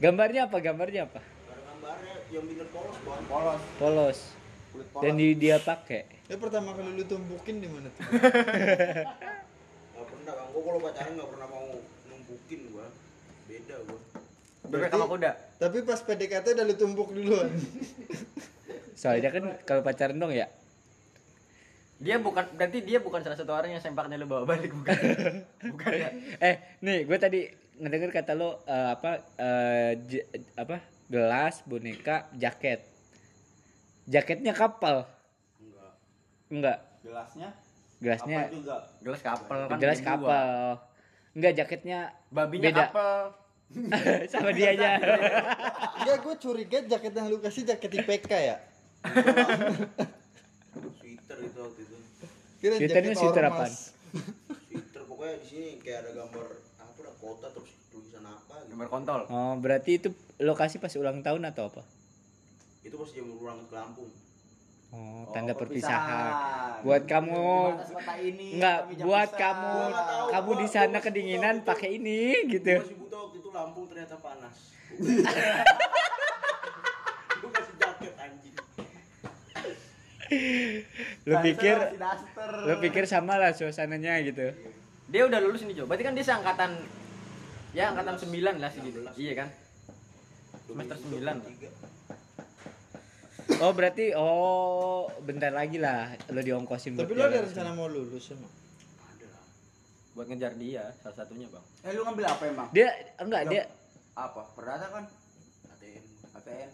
[0.00, 0.56] Gambarnya apa?
[0.64, 1.20] Gambarnya apa?
[1.20, 3.60] gambarnya yang binder polos bang Polos.
[3.76, 4.18] Polos.
[4.72, 5.04] Kulit polos.
[5.04, 6.08] Dan di, dia pakai.
[6.30, 8.06] ya pertama kali lu tumpukin di mana tuh
[9.90, 11.74] nggak pernah bang gue kalau pacaran nggak pernah mau
[12.06, 12.86] numpukin gua
[13.50, 13.98] beda gua
[14.70, 15.34] Bebek sama kuda.
[15.58, 17.50] tapi pas PDKT udah lu tumpuk duluan
[18.94, 20.46] Soalnya kan kalau pacaran dong ya.
[21.98, 24.94] Dia bukan berarti dia bukan salah satu orang yang sempaknya lu bawa balik bukan.
[25.74, 26.14] bukan ya.
[26.38, 27.50] Eh, nih gue tadi
[27.80, 30.78] ngedenger kata lo eh, apa eh, j- apa
[31.08, 32.84] gelas, boneka, jaket.
[34.04, 35.08] Jaketnya kapal.
[35.56, 35.92] enggak
[36.50, 37.48] Enggak, Gelasnya.
[37.98, 38.76] gelasnya Apa juga?
[39.00, 39.78] Gelas kapal kan.
[39.78, 40.06] gelas dua.
[40.06, 40.48] kapal.
[41.30, 42.84] Enggak, jaketnya Babinya Beda.
[42.86, 43.18] kapal.
[44.32, 44.98] sama dia aja.
[46.02, 48.56] Enggak, gue curiga jaket yang lu kasih jaket IPK ya
[50.92, 51.96] sweater itu waktu itu
[52.60, 52.74] Kira
[53.16, 53.48] sweater ormas.
[53.48, 53.72] apaan?
[54.60, 56.59] sweater pokoknya di sini kayak ada gambar apa
[57.30, 59.20] kota terus tulisan apa gitu Gambar kontol.
[59.26, 60.08] Oh, berarti itu
[60.38, 61.82] lokasi pas ulang tahun atau apa?
[62.80, 64.10] itu pas jam pulang ke Lampung
[64.90, 66.02] Oh, Oh, tanda perpisahan.
[66.02, 66.82] perpisahan.
[66.82, 67.46] Buat kamu
[68.50, 69.38] Enggak, jam buat pisah.
[69.38, 72.20] kamu nggak tahu, kamu di sana kedinginan pakai ini
[72.50, 72.74] gitu.
[72.74, 74.56] Gua masih buta waktu itu Lampung ternyata panas
[77.40, 78.54] gue kasih jaket anjing
[81.22, 81.76] Lu pikir
[82.60, 84.50] lu pikir sama lah suasananya gitu.
[85.06, 85.84] Dia udah lulus ini, Jo.
[85.84, 86.70] Berarti kan dia seangkatan
[87.70, 89.00] ya angkatan 9 lah segitu.
[89.14, 89.48] Iya kan?
[90.66, 91.22] Semester 9.
[93.50, 93.60] 2023.
[93.60, 98.48] Oh, berarti oh bentar lagi lah lu diongkosin Tapi lu ada rencana mau lulus emang?
[98.48, 99.44] lah
[100.16, 101.60] Buat ngejar dia salah satunya, Bang.
[101.84, 102.68] Eh lu ngambil apa emang?
[102.72, 102.88] Dia
[103.20, 103.68] enggak dia
[104.16, 104.48] Apa?
[104.56, 105.04] Perdata kan?
[105.76, 106.04] ATN
[106.40, 106.70] ATN.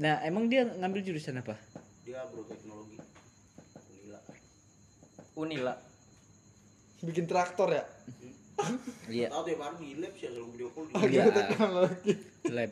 [0.00, 1.56] Nah, emang dia ngambil jurusan apa?
[2.00, 2.98] dia agroteknologi
[3.86, 4.18] Unila
[5.38, 5.74] Unila.
[7.00, 7.84] Bikin traktor ya?
[9.06, 9.26] Iya.
[9.28, 11.24] tahu tiap hari di lab sih selalu video call Iya.
[11.28, 12.12] Teknologi.
[12.48, 12.70] Lab.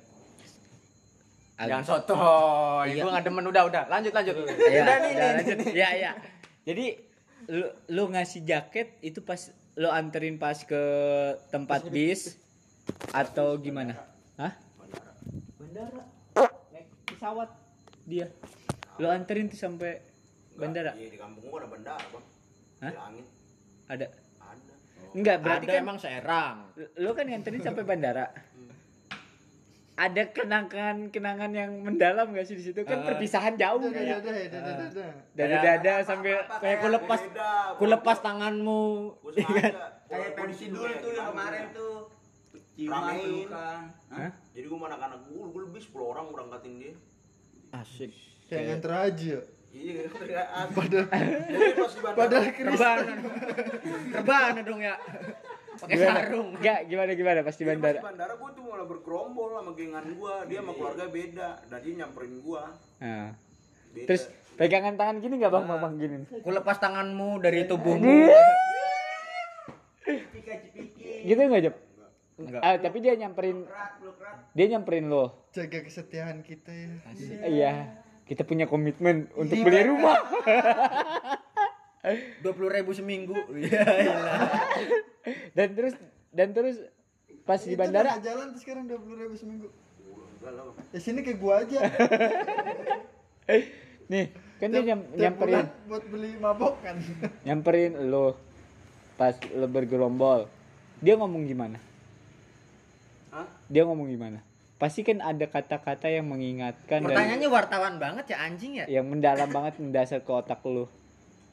[1.59, 2.15] Jangan soto.
[2.87, 3.03] Iya.
[3.03, 3.83] Gua nggak demen udah udah.
[3.89, 4.35] Lanjut lanjut.
[4.39, 5.57] Iya, Udah nih, nih.
[5.75, 6.11] Iya, iya.
[6.63, 6.87] Jadi
[7.49, 9.41] lu, lu ngasih jaket itu pas
[9.75, 10.83] lu anterin pas ke
[11.49, 12.39] tempat bis
[13.11, 13.95] atau gimana?
[14.37, 14.55] Hah?
[14.77, 15.11] bandara
[15.57, 16.03] Bandara.
[16.71, 17.51] Naik pesawat
[18.05, 18.27] dia.
[18.97, 20.03] Lu anterin tuh sampai
[20.53, 20.91] bandara.
[20.95, 22.25] iya di kampung gua ada bandara bang
[22.81, 22.91] Hah?
[22.91, 23.27] di langit
[23.87, 24.07] Ada.
[25.19, 26.57] Enggak, berarti Ada kan emang Serang.
[26.97, 28.27] lu kan nganterin sampai bandara.
[29.99, 33.05] Ada kenangan-kenangan yang mendalam gak sih di situ kan Eh.
[33.05, 34.23] perpisahan jauh Dadah, kayak
[35.35, 37.21] Kayak- dada sampai Kayak ku lepas
[37.75, 38.83] ku lepas tanganmu.
[39.19, 41.35] gua sengaja Kayak pensi dulu tuh kampung.
[41.35, 41.97] kemarin tuh.
[44.09, 44.31] Hah?
[44.55, 46.95] jadi gua sama anak-anak gua gua lebih 10 orang berangkatin dia
[47.71, 48.15] Asik.
[48.47, 49.39] Kayak nganter aja.
[49.71, 51.07] Iya padahal bandara
[52.11, 53.13] Padahal Rebana.
[54.13, 54.95] Rebana dong ya.
[55.79, 56.49] Pakai sarung.
[56.55, 57.95] Enggak, gimana gimana pas di Jadi pas bandara?
[57.95, 61.95] di bandara gua tuh malah bergerombol sama gengan gua dia sama keluarga beda dan dia
[61.97, 62.63] nyamperin gua
[62.99, 63.31] Nah.
[63.89, 64.07] beda.
[64.07, 64.23] Terus
[64.55, 66.17] pegangan tangan gini nggak bang, bang, bang gini?
[66.37, 68.27] Ku lepas tanganmu dari tubuhmu.
[70.01, 71.25] Cipika cipiki.
[71.25, 71.77] Gitu nggak Jep?
[72.39, 72.61] Enggak.
[72.61, 73.67] Ah, tapi dia nyamperin,
[74.53, 75.51] dia nyamperin lo.
[75.51, 76.91] Jaga kesetiaan kita ya.
[77.45, 77.73] Iya,
[78.29, 80.21] kita punya komitmen untuk beli rumah.
[82.45, 83.35] Dua puluh ribu seminggu.
[83.59, 83.85] Iya.
[83.85, 84.15] iya.
[85.57, 85.95] dan terus
[86.31, 86.77] dan terus
[87.49, 89.69] pas di bandara, jalan tuh sekarang 20 ribu seminggu.
[90.93, 91.81] Ya sini kayak gua aja.
[94.13, 94.25] nih
[94.61, 96.97] kan dia nyam, nyamperin, buat beli mabok kan.
[97.45, 98.37] nyamperin lo
[99.21, 100.49] pas lo bergerombol.
[101.01, 101.79] Dia ngomong gimana?
[103.33, 103.49] Hah?
[103.69, 104.41] Dia ngomong gimana?
[104.79, 108.87] Pasti kan ada kata-kata yang mengingatkan dan Pertanyaannya wartawan banget ya anjing ya.
[108.89, 110.87] yang mendalam banget mendasar ke otak lo.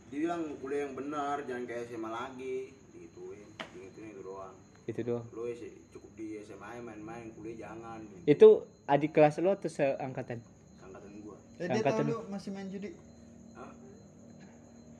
[0.05, 2.55] dia bilang kuliah yang benar jangan kayak SMA lagi
[2.87, 3.41] digituin
[3.73, 4.53] digituin itu doang
[4.85, 5.25] Itu doang.
[5.27, 8.47] lu sih cukup di SMA aja main-main kuliah jangan Itu
[8.85, 10.37] adik kelas lo atau seangkatan?
[10.79, 12.93] angkatan gua Eh dia tahu Angkatan- lu masih main judi.
[13.51, 13.73] Hah?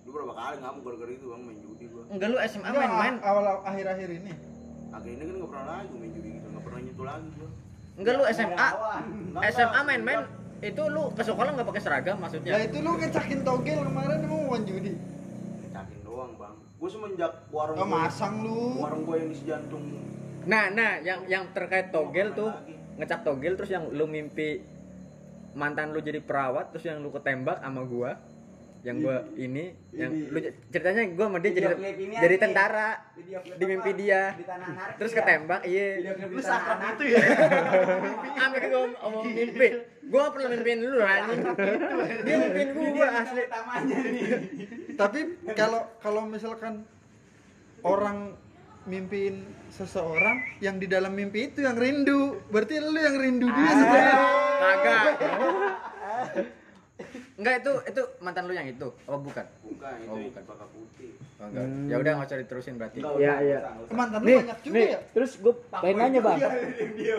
[0.01, 3.15] lu berapa kali ngamuk gara-gara itu bang main judi gua Enggak lu SMA main-main.
[3.21, 4.33] awal akhir-akhir ini.
[4.89, 7.49] akhirnya kan nggak pernah lagi main judi gitu nggak pernah nyentuh lagi gua
[7.95, 8.67] Enggak lu SMA.
[9.49, 10.21] SMA main-main
[10.61, 12.51] itu lu ke sekolah nggak pakai seragam Ya maksudnya?
[12.57, 14.93] itu lu ngecakin togel kemarin emang bukan judi.
[15.61, 18.59] Ngecakin doang bang gua semenjak warung Oh gua- masang lu.
[18.77, 19.83] warung gua yang di sejantung
[20.45, 22.53] Nah, nah yang yang terkait togel tuh
[22.95, 24.61] ngecap togel terus yang lu mimpi
[25.53, 28.19] mantan lu jadi perawat terus yang lu ketembak sama gua
[28.85, 30.37] yang gua ini yang lu
[30.69, 32.89] ceritanya gua sama dia jadi ini jadi ada tentara
[33.57, 34.45] di mimpi dia Di
[35.01, 35.17] terus ya?
[35.17, 36.93] ketembak iya Lu anarki.
[36.93, 37.21] itu ya.
[38.37, 39.67] Sampai gua ngomong mimpi.
[40.05, 41.39] Gua gak pernah mimpiin lu anjing.
[42.29, 43.43] Dia mimpiin gua asli.
[44.93, 45.19] tapi
[45.57, 46.85] kalau kalau misalkan
[47.81, 48.37] orang
[48.85, 54.15] mimpiin seseorang yang di dalam mimpi itu yang rindu berarti lu yang rindu dia sebenarnya
[54.61, 55.03] Kagak.
[57.35, 58.87] Enggak itu itu mantan lu yang itu.
[59.05, 59.43] Oh bukan.
[59.59, 60.43] bukan itu Oh, bukan.
[60.47, 61.67] baka putih Oh, enggak.
[61.85, 62.99] Ya udah enggak usah diterusin berarti.
[63.19, 63.59] Ya, ya.
[63.91, 66.39] mantan lu Nih, banyak juga nih, ya terus gue pengen nanya bang.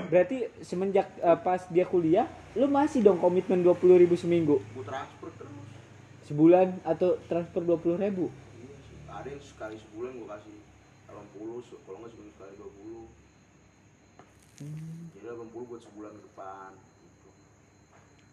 [0.08, 5.28] Berarti semenjak eh, pas dia kuliah, lu masih dong komitmen 20.000 ribu seminggu, gue transfer
[5.36, 5.52] terus
[6.24, 8.32] sebulan atau transfer 20.000 ribu?
[8.56, 10.56] iya sih ada yang sekali sebulan gue kasih
[11.06, 13.04] 80 se- kalau nggak sebulan sekali 20
[15.14, 16.70] jadi 80 buat sebulan ke depan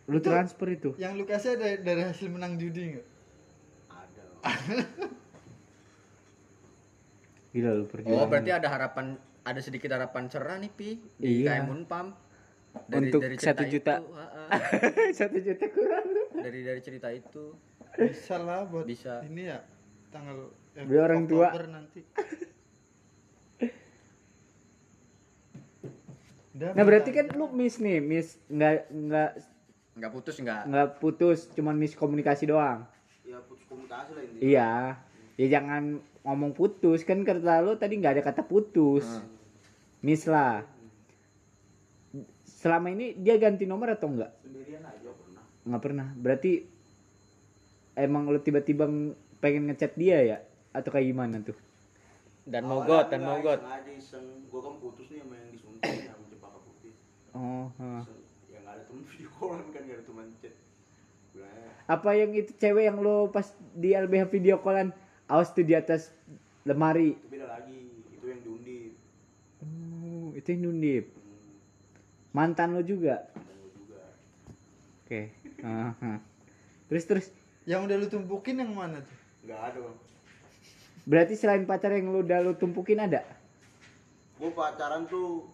[0.04, 0.90] Lu transfer itu?
[1.00, 3.06] yang lu kasih dari, dari hasil menang judi nggak
[3.90, 4.24] ada
[7.54, 8.18] Gila lu perjuangan.
[8.18, 9.06] Oh, berarti ada harapan
[9.44, 11.62] ada sedikit harapan cerah nih Pi di Iya.
[11.62, 12.08] KM Unpam.
[12.90, 14.02] Untuk cerita satu juta.
[14.02, 14.10] itu.
[15.22, 16.08] Satu juta kurang.
[16.34, 17.54] dari dari cerita itu
[17.94, 19.22] bisa lah buat Bisa.
[19.22, 19.62] ini ya
[20.10, 21.54] tanggal eh, Beli orang tua.
[21.54, 22.02] Nanti
[26.54, 29.30] Nah berarti kan lu miss nih, miss nggak nggak
[29.94, 32.82] nggak putus nggak nggak putus, cuman miss komunikasi doang.
[33.24, 34.72] ya putus komunikasi lah intinya Iya,
[35.36, 35.84] ya jangan
[36.22, 39.06] ngomong putus kan kata lu tadi nggak ada kata putus,
[40.00, 40.66] miss lah.
[42.44, 44.32] Selama ini dia ganti nomor atau enggak?
[44.40, 46.08] sendirian aja pernah Nggak pernah.
[46.16, 46.52] Berarti
[47.94, 50.38] emang lu tiba-tiba ng- pengen ngechat dia ya?
[50.72, 51.56] Atau kayak gimana tuh?
[52.44, 55.92] dan Awalnya mogot dan mogot iseng aja iseng gue kan putus nih sama yang disuntik
[56.36, 56.92] sama putih
[57.32, 58.04] Oh, ha.
[58.04, 58.20] Iseng.
[58.46, 60.56] ya nggak ada temen video callan kan nggak ada teman chat
[61.84, 64.94] apa yang itu cewek yang lu pas di LBH video callan
[65.26, 66.14] awas tuh di atas
[66.64, 67.14] lemari.
[67.14, 67.80] itu beda lagi
[68.10, 68.92] itu yang diundip
[69.64, 71.06] Oh, itu yang nundip.
[71.08, 71.56] hmm,
[72.32, 73.28] Mantan lu juga.
[73.32, 74.02] dan gua juga
[75.02, 75.22] Oke.
[75.60, 76.20] Aha.
[76.86, 77.26] Terus terus
[77.64, 79.98] yang udah lu tumpukin yang mana tuh nggak ada bang
[81.04, 83.24] berarti selain pacar yang lu udah lu tumpukin ada?
[84.34, 85.48] gue pacaran tuh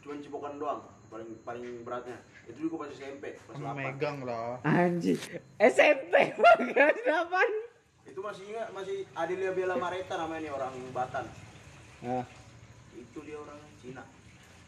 [0.00, 2.18] cuman cipokan doang paling paling beratnya
[2.52, 5.16] itu juga pas SMP pas 8 megang lah Anjing.
[5.56, 7.48] SMP banget delapan.
[8.02, 11.24] itu masih ingat masih Adelia Bella Mareta namanya nih orang Batan
[12.02, 12.26] Nah,
[12.92, 14.04] itu dia orang Cina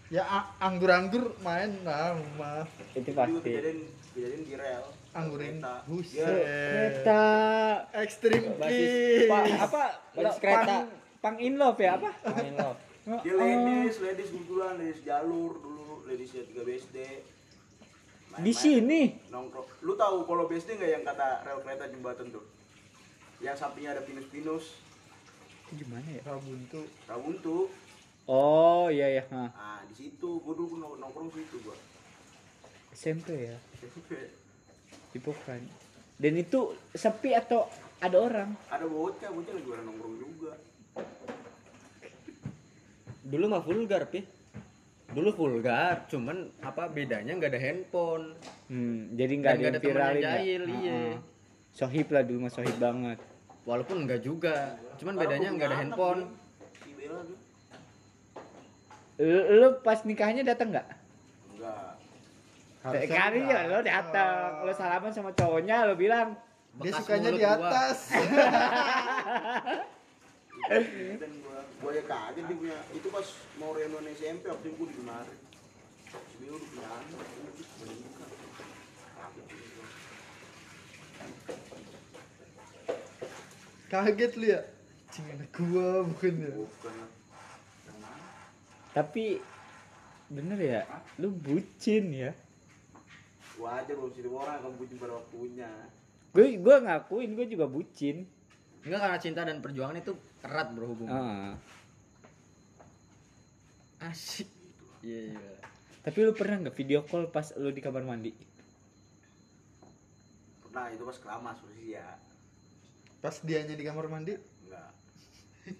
[0.06, 0.22] ya
[0.58, 2.62] anggur-anggur main lah mah
[2.92, 3.40] itu pasti.
[3.42, 3.78] kejadian
[4.12, 5.74] kejadian di rel anggurin kereta.
[5.84, 6.28] buset Dia
[6.70, 7.24] Kereta
[7.96, 9.84] ekstrim basis pa, apa?
[10.12, 10.62] Basis kereta.
[10.64, 10.86] Pang,
[11.20, 12.10] pang in love ya apa?
[12.30, 12.70] main lo
[13.20, 16.96] dia ladies ladies kebetulan ladies jalur dulu ladies ya 3 BSD
[18.36, 19.14] Di sini.
[19.28, 22.42] nongkrong lu tahu kalau BSD nggak yang kata rel kereta jembatan tuh
[23.38, 24.80] yang sampingnya ada pinus-pinus
[25.70, 26.22] Gimana ya?
[26.24, 27.70] rabuntu rabuntu
[28.24, 29.24] Oh iya ya.
[29.28, 31.76] Nah, ah di situ gua dulu nong- nongkrong situ gua
[32.90, 33.56] SMP ya.
[33.76, 34.10] SMP
[35.12, 35.60] Hipokan.
[36.16, 36.60] Dan itu
[36.90, 37.66] sepi atau
[37.98, 38.50] ada orang?
[38.66, 40.52] ada bocah bocah lagi pada nongkrong juga
[43.24, 44.20] dulu mah vulgar pi
[45.14, 48.34] dulu vulgar cuman apa bedanya nggak ada handphone
[48.66, 50.24] Hmm, jadi nggak ada nggak ada viralin ya?
[50.32, 50.92] jahil, iya.
[50.92, 51.14] Heeh.
[51.70, 53.18] Sohib lah dulu mah sohib banget.
[53.62, 56.20] walaupun enggak juga cuman bedanya nggak ada handphone
[59.14, 60.88] Lu, lu pas nikahnya datang nggak?
[61.54, 61.94] enggak
[62.84, 66.36] Sekali ya lo datang, lo salaman sama cowoknya, lo bilang
[66.76, 68.10] dia sukanya di atas
[70.68, 73.26] dan gua gua ya kaget dia punya itu pas
[73.60, 75.38] mau reunian SMP waktu itu gua di kemarin
[76.44, 78.28] anak udah menikah
[83.94, 84.60] kaget lu ya?
[85.14, 86.50] Cing anak gua bukan ya?
[86.50, 86.94] Bukan.
[88.90, 89.24] Tapi
[90.30, 90.80] bener ya,
[91.22, 92.32] lu bucin ya.
[93.54, 95.70] wajar loh situ orang akan punya pada waktunya.
[96.34, 98.26] Gue gue ngakuin gue juga bucin.
[98.82, 100.10] enggak karena cinta dan perjuangan itu
[100.44, 101.56] erat bro hubungan Ah.
[104.04, 104.48] asik.
[105.00, 105.52] Iya iya
[106.04, 108.32] Tapi lu pernah nggak video call pas lu di kamar mandi?
[110.64, 112.18] pernah itu pas keramas posisi ya
[113.18, 114.34] pas dianya di kamar mandi?
[114.66, 114.90] Enggak.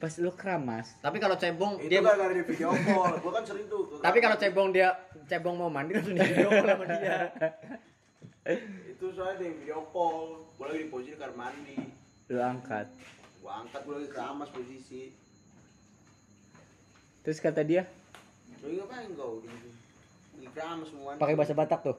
[0.01, 0.97] Pas lu keramas.
[1.03, 3.13] tapi kalau cebong itu dia kan gara di video call.
[3.21, 4.89] Gua kan sering tuh tapi kalau cebong dia
[5.27, 7.17] cebong mau mandi langsung di video call sama dia.
[8.89, 10.49] Itu soalnya di video call.
[10.57, 11.77] Gua lagi di posisi kamar mandi.
[12.33, 12.89] Lu angkat.
[13.45, 15.13] Gua angkat gua lagi keramas posisi
[17.25, 17.89] Terus kata dia,
[18.61, 19.49] lu ngapain kau di
[20.53, 21.97] sama semuanya Pakai bahasa Batak tuh.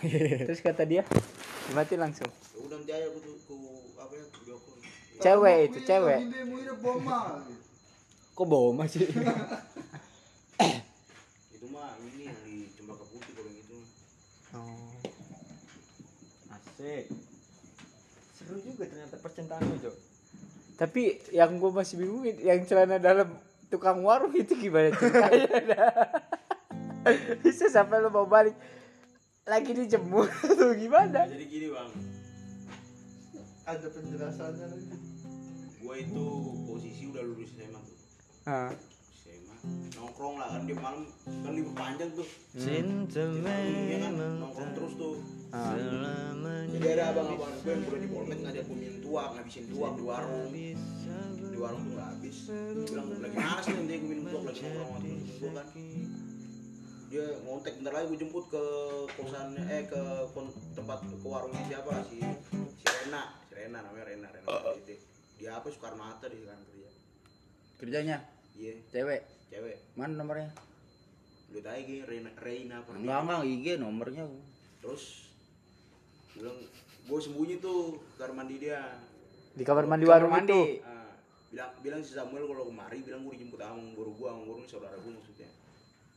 [0.48, 1.00] Terus kata dia,
[1.72, 2.28] mati langsung.
[2.28, 3.56] ya udah nanti aja aku ku
[3.96, 4.76] apa ya video call
[5.16, 6.20] Cewek itu, cewek.
[8.36, 9.00] Kok boma sih?
[11.56, 13.80] itu mah ini yang di Cempaka Putih kalau yang itu
[14.52, 14.92] Oh.
[16.52, 17.08] Asik.
[18.36, 20.11] Seru juga ternyata percintaan lu, Jo.
[20.82, 23.30] Tapi yang gue masih bingung yang celana dalam
[23.68, 25.78] tukang warung itu gimana ceritanya?
[27.42, 28.58] Bisa sampai lo mau balik
[29.42, 31.22] lagi dijemur atau gimana?
[31.24, 31.90] jadi gini bang
[33.62, 34.90] Ada penjelasannya lagi.
[35.78, 36.24] gua itu
[36.64, 37.96] posisi udah lulus SMA tuh
[38.42, 38.70] Ah.
[39.94, 42.26] Nongkrong lah kan di malam kan libur panjang tuh.
[42.58, 45.16] Cinta Iya kan nongkrong terus tuh.
[45.52, 45.76] Ah.
[46.72, 50.02] jadi ada abang-abang gue yang udah di polmed ngajak gue minum tuak ngabisin tuak di
[50.02, 50.48] warung.
[50.52, 52.36] Di warung tuh nggak habis.
[52.48, 55.66] Dia bilang lagi malas nih nanti gue minum tuak lagi nongkrong sama temen gue kan?
[57.12, 58.64] Dia ngontek bentar lagi gue jemput ke
[59.14, 60.02] kosannya eh ke
[60.74, 62.18] tempat ke warungnya siapa si
[62.80, 63.22] si Rena.
[63.46, 64.48] Si Rena namanya Rena Rena
[64.82, 64.96] dia,
[65.38, 66.90] dia apa Soekarno Hatta di sekarang kerja.
[67.78, 68.16] Kerjanya
[68.54, 69.20] iya cewek.
[69.48, 70.48] cewek Mana nomornya?
[71.50, 74.24] lihat aja Gi, Reina Reina apa Enggak enggak IG nomornya.
[74.78, 75.28] terus
[76.32, 76.56] bilang
[77.02, 78.80] gue sembunyi tuh ke kamar mandi dia
[79.52, 80.48] Di kamar mandi warung mandi.
[80.48, 80.80] itu.
[80.80, 81.12] Ah,
[81.50, 84.66] bilang bilang si Samuel kalau kemari bilang gue dijemput sama guru gue sama guru ini
[84.66, 85.48] saudara gue maksudnya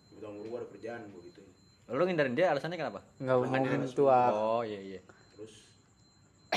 [0.08, 1.42] jemput sama guru gue ada kerjaan gue gitu
[1.86, 3.06] Lu ngindarin dia alasannya kenapa?
[3.20, 4.20] Enggak Mau malas tua.
[4.32, 5.00] Oh, iya iya.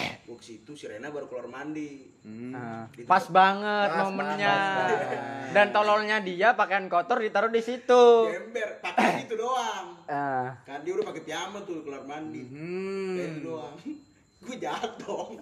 [0.01, 2.07] Terus gue ke situ si Rena baru keluar mandi
[2.51, 2.85] Ah.
[2.91, 4.53] Di Pas banget Pas, momennya.
[4.53, 5.49] pas, pas.
[5.49, 8.05] Dan tololnya dia pakaian kotor ditaruh di situ.
[8.27, 10.53] di ember pakai itu doang Ah.
[10.63, 13.15] kan dia udah pakai piyama tuh keluar mandi Hmm.
[13.15, 13.75] kayak itu doang
[14.45, 15.33] gue jahat dong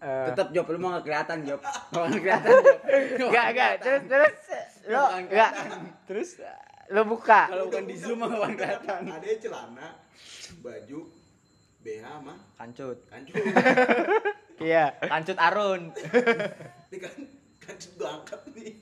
[0.00, 0.26] Eh.
[0.26, 1.60] Tetap job lu mau nggak kelihatan job.
[1.92, 2.50] Mau nggak kelihatan
[3.12, 3.28] job.
[3.28, 3.72] Enggak, enggak.
[3.76, 4.34] Terus terus
[4.88, 5.50] lo enggak.
[6.08, 6.28] Terus
[6.88, 7.40] lo buka.
[7.46, 9.00] Kalau bukan di zoom mah nggak kelihatan.
[9.12, 9.88] ada celana
[10.58, 10.98] baju
[11.80, 12.98] BH mah Kancut.
[13.06, 13.36] kancur
[14.60, 14.92] Iya.
[15.00, 15.88] Kancut Arun.
[16.86, 17.14] ini kan
[17.58, 18.72] kancur gue angkat nih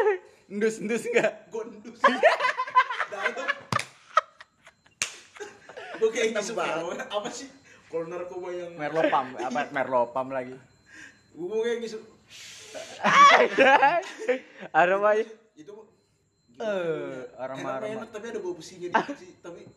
[0.48, 1.50] Endus endus enggak?
[1.50, 2.00] gondus
[3.06, 3.34] dalam
[5.96, 7.48] gue kayak ngisep banget apa sih
[7.86, 10.54] kalau narkoba yang Merlopam, apa Merlopam lagi.
[11.32, 12.02] gue kayak ngisep
[14.72, 15.74] Aromanya itu
[16.56, 17.92] Eh, enak, aroma-aroma.
[18.00, 19.68] enak tapi ada bau besinya sih tapi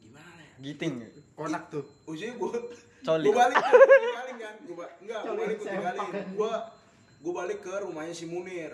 [0.00, 0.94] gimana ya Giting.
[1.40, 1.84] Konak tuh.
[2.04, 2.52] ujungnya gue
[3.00, 3.24] Coli.
[3.24, 4.54] gue balik tuh tinggalin kan.
[4.60, 6.52] Gue ba- enggak gue balik gue tinggalin gue
[7.20, 8.72] gue balik ke rumahnya si Munir.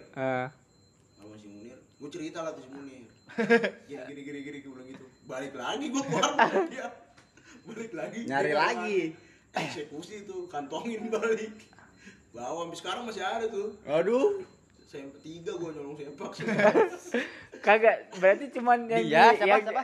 [1.13, 1.79] Sama si Munir?
[1.97, 3.07] Gue cerita lah tuh si Munir.
[3.87, 5.07] Gini gini gini gini gue bilang gitu.
[5.25, 6.31] Balik lagi gue keluar
[6.67, 6.87] dia.
[7.67, 8.21] Balik lagi.
[8.25, 8.99] Nyari Dia lagi.
[9.49, 11.55] kan eksekusi tuh kantongin balik.
[12.31, 13.79] Bawa sampai sekarang masih ada tuh.
[13.85, 14.43] Aduh.
[14.87, 16.31] sempak tiga gue nyolong sempak
[17.67, 19.83] Kagak, berarti cuman yang Dia, di- siapa, yang- siapa?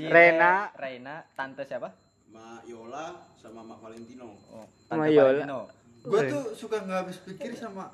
[0.00, 0.72] Si Rena.
[0.72, 1.92] Rena, tante siapa?
[2.32, 5.44] Ma Yola sama Mak Valentino Oh, tante Yola.
[5.44, 5.60] Valentino.
[6.00, 7.92] Gue tuh suka nggak habis pikir sama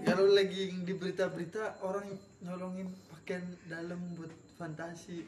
[0.00, 2.02] kalau lagi di berita-berita orang
[2.40, 4.26] nyolongin pakaian dalam buat
[4.58, 5.22] fantasi.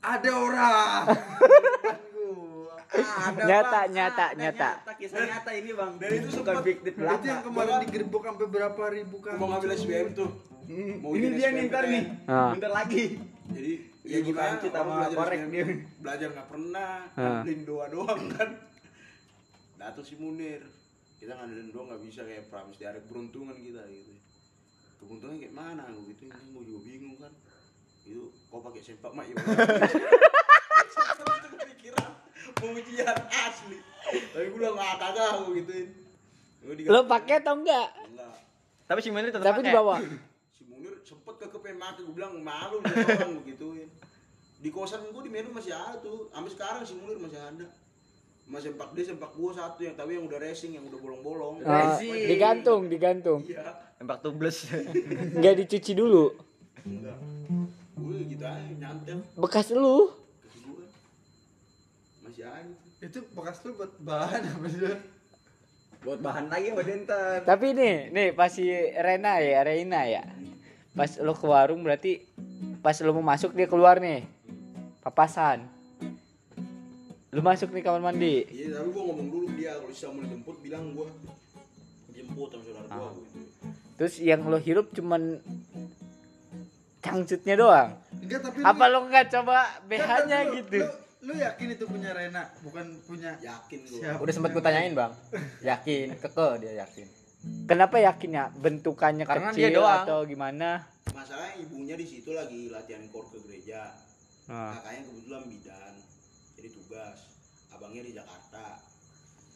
[0.00, 1.02] Ada orang.
[2.88, 3.92] Ada, Nyata, Bang.
[3.92, 4.70] nyata, Ada nyata.
[4.96, 5.92] Kisah nyata ini bang.
[5.94, 7.22] Dan itu bukan sempet- fiktif Itu belaka.
[7.22, 9.34] yang kemarin digerebek sampai berapa ribu kan?
[9.36, 10.30] mau ngambil SBM tuh
[10.98, 12.04] mau Ini dia SBM nih ntar nih.
[12.26, 12.50] Ah.
[12.50, 13.04] Bentar lagi.
[13.48, 13.72] jadi
[14.08, 14.56] ya gimana?
[14.58, 15.64] sama belajar korek dia.
[16.00, 17.20] belajar nggak pernah Ah.
[17.20, 18.50] ngandelin doa doang kan.
[19.76, 20.64] Datang si Munir.
[21.18, 23.04] Kita ngandelin doa nggak bisa kayak Pramis diarek.
[23.04, 24.12] Beruntungan kita gitu.
[24.98, 25.84] Keberuntungan kayak mana?
[25.88, 27.32] Gue gitu ini gue juga bingung kan.
[28.02, 29.36] Itu kau pakai sempak mak ya
[31.68, 32.10] pikiran
[32.58, 33.78] mau ujian asli.
[34.32, 35.88] Tapi gue bilang ah kagak gue gituin.
[36.88, 37.88] Lo pakai atau enggak?
[38.04, 38.34] enggak
[38.88, 40.00] Tapi si Munir tetap Tapi di bawah.
[41.28, 43.88] Sempet ke kepen mati gue bilang malu nih orang begituin
[44.64, 47.68] di kosan gue di Medan masih ada tuh sampai sekarang si Munir masih ada
[48.48, 52.32] masih sempak dia sempak gua satu yang tapi yang udah racing yang udah bolong-bolong Racing.
[52.32, 53.44] digantung, digantung.
[53.44, 54.72] iya Tembak tubles.
[55.36, 56.32] Enggak dicuci dulu.
[56.80, 57.18] enggak
[57.92, 60.08] gue gitu aja nyantel Bekas lu.
[60.64, 60.84] gue
[62.24, 62.72] masih ada.
[63.04, 64.80] Itu bekas lu buat bahan apa sih?
[66.08, 67.44] Buat bahan lagi sama denter.
[67.44, 68.64] Tapi nih, nih pas si
[68.96, 70.24] Rena ya, Reina ya.
[70.98, 72.26] Pas lo ke warung berarti
[72.82, 74.26] pas lo mau masuk dia keluar nih.
[74.98, 75.62] Papasan.
[77.30, 78.42] Lu masuk nih kamar mandi.
[78.50, 81.06] iya tapi gue ngomong dulu dia kalau bisa mau jemput bilang gue
[82.10, 83.38] jemput sama saudara gue gitu
[83.94, 85.38] Terus yang lo hirup cuman
[86.98, 87.90] cangcutnya doang.
[88.18, 90.78] Enggak tapi Apa lu, lo nggak coba kan, BH-nya lu- gitu?
[90.78, 90.86] Lu,
[91.18, 94.18] lu yakin itu punya Rena, bukan punya yakin Siapa?
[94.18, 95.12] Udah sempet gue tanyain bang.
[95.68, 97.06] Yakin, keke dia yakin.
[97.64, 100.02] Kenapa yakinnya bentukannya Karena kecil dia doang.
[100.02, 100.82] atau gimana?
[101.08, 103.90] masalahnya ibunya di situ lagi latihan kor ke gereja
[104.44, 104.72] Ah.
[104.74, 105.94] kakaknya kebetulan bidan
[106.54, 107.18] jadi tugas
[107.68, 108.80] abangnya di Jakarta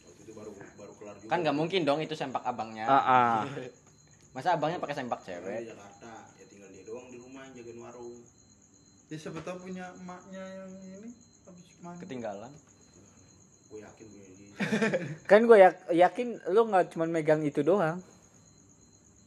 [0.03, 2.85] waktu itu baru baru kelar juga Kan nggak mungkin dong itu sempak abangnya.
[2.85, 3.41] Ah, ah.
[4.35, 5.61] Masa abangnya pakai sempak cewek?
[5.61, 8.21] di Jakarta ya tinggal dia doang di rumah jagain warung
[9.07, 11.09] Ya siapa tahu punya emaknya yang ini
[11.43, 12.01] habis mandi.
[12.01, 12.53] Ketinggalan.
[13.67, 14.42] gue yakin punya dia
[15.27, 15.57] Kan gue
[15.91, 17.99] yakin lu nggak cuma megang itu doang.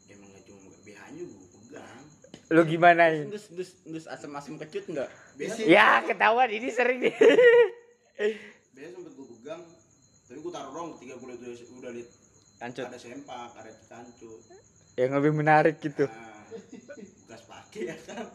[0.05, 2.01] emang nggak cuma BH nya gue pegang
[2.47, 3.03] Lu gimana?
[3.25, 7.15] dus dus dus asem-asem kecut nggak biasa Ya ketahuan ini sering nih.
[8.71, 9.61] biasa sempet gue pegang
[10.25, 11.37] tapi gue taruh dong ketika gue udah,
[11.75, 12.09] udah liat
[12.55, 12.85] Kancut.
[12.85, 14.39] ada sempak ada kancut
[14.95, 16.07] Yang lebih menarik gitu.
[16.07, 16.47] nah,
[17.19, 18.25] bekas pakai ya kan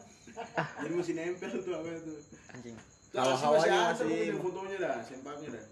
[0.76, 2.14] jadi masih nempel tuh apa itu
[2.48, 2.76] Anjing.
[3.08, 5.64] Tuh, masih masih ada masih- masih fotonya dah sempaknya dah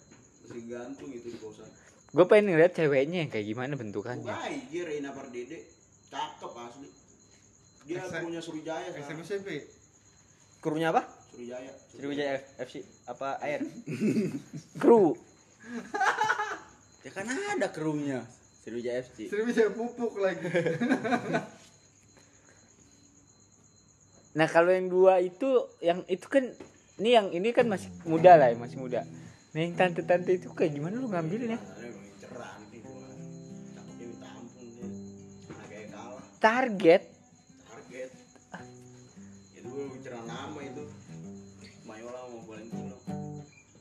[0.48, 1.68] masih gantung itu di kosan
[2.08, 4.24] Gue pengen ngeliat ceweknya yang kayak gimana bentukannya.
[4.24, 5.68] Bukai, dia Reina Pardede
[6.08, 6.88] cakep asli
[7.84, 9.48] dia Esa- punya Surijaya SMP sekarang SMP.
[10.58, 11.04] Krunya apa?
[11.28, 12.74] Surijaya Sriwijaya F- FC
[13.04, 13.60] apa air?
[14.82, 15.12] Kru.
[17.04, 18.24] ya kan ada krunya
[18.58, 20.48] Sriwijaya FC Sering bisa pupuk lagi.
[24.32, 25.48] Nah kalau yang dua itu,
[25.80, 26.44] yang itu kan,
[26.96, 29.02] ini yang ini kan masih muda lah, ya, masih muda.
[29.50, 31.56] Yang tante-tante itu kayak gimana lu ngambilnya?
[31.56, 31.92] Nih
[35.64, 37.02] kayak kalah Target.
[37.64, 38.10] target
[39.54, 40.84] itu gue ceran lama itu
[41.82, 42.96] Mayola sama Valentino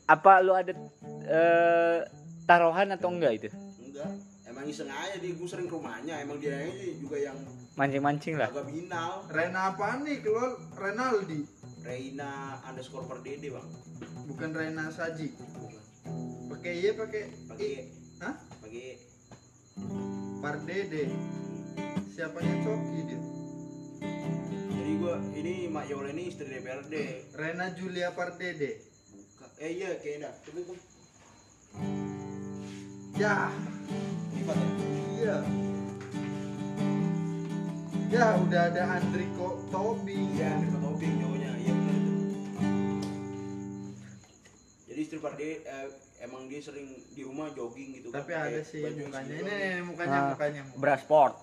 [0.06, 0.72] Apa lu ada
[1.22, 1.98] eh,
[2.44, 3.48] taruhan atau enggak itu?
[3.78, 4.10] enggak
[4.44, 7.36] emang iseng aja dia gue sering ke rumahnya emang dia aja juga yang
[7.74, 8.50] Mancing-mancing lah.
[8.50, 10.18] agak binal Rena apaan nih?
[10.18, 11.46] Keluar Renaldi.
[11.88, 13.68] Reina underscore Pardede bang
[14.28, 15.32] Bukan Rena Saji.
[15.32, 15.84] Bukan.
[16.52, 17.70] Pakai iya pakai pakai.
[18.20, 18.34] Hah?
[18.60, 19.00] pakai
[20.44, 21.08] Pardede.
[22.12, 23.20] Siapanya Coki dia?
[24.68, 26.94] jadi gua ini Mak Yola ini istri DPRD
[27.34, 28.84] Rena Julia Pardede.
[29.08, 30.78] bukan eh iya kayaknya dah coba tuh
[33.18, 33.50] Ya,
[34.30, 34.68] lipat ya
[35.18, 35.36] iya.
[38.08, 40.38] Ya, udah ada Andriko Tobi.
[40.38, 40.54] iya
[45.18, 45.88] istri Pardede eh,
[46.20, 49.02] emang dia sering di rumah jogging gitu kan, Tapi pakai ada sih mukanya.
[49.26, 49.58] segini Ini, doang.
[49.58, 50.62] ini mukanya, mukanya.
[50.78, 51.34] Brasport.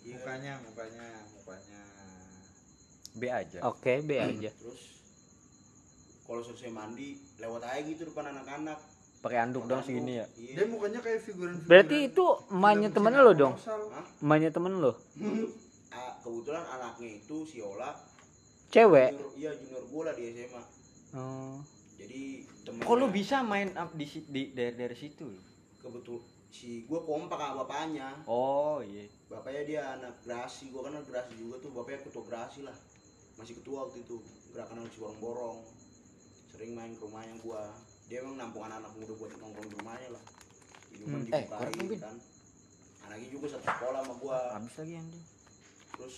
[0.00, 0.16] Iya.
[0.16, 1.80] Mukanya, mukanya, mukanya.
[3.10, 3.58] B aja.
[3.66, 4.50] Oke, B aja.
[4.54, 4.82] terus
[6.24, 8.76] kalau selesai mandi lewat aja gitu depan anak-anak
[9.18, 10.26] Pakai anduk dong segini ya.
[10.38, 11.58] iya Dia mukanya kayak figuran.
[11.66, 13.54] Berarti itu emaknya temen lo dong?
[14.18, 14.94] Emaknya temen lo?
[16.18, 17.92] Kebetulan anaknya itu si Ola
[18.68, 19.10] Cewek?
[19.10, 20.62] junior, iya junior gue lah di SMA
[21.08, 21.56] Oh.
[21.96, 25.24] jadi temen Kok lu bisa main up di di dari dari situ?
[25.78, 29.04] kebetul si gue kompak sama bapaknya Oh iya.
[29.26, 32.76] bapaknya dia anak grasi gue kan anak grasi juga tuh bapaknya ketua grasi lah
[33.34, 34.16] masih ketua waktu itu
[34.50, 35.58] gerakan anak si borong-borong
[36.48, 37.60] sering main ke rumahnya gue
[38.06, 40.24] dia emang nampung anak-anak muda buat nongkrong di rumahnya lah
[40.90, 41.30] minuman Hmm.
[41.30, 41.98] Eh, dibukain Bin.
[41.98, 42.16] kan
[43.02, 45.24] anaknya juga satu sekolah sama gue Habis lagi anjing.
[45.94, 46.16] terus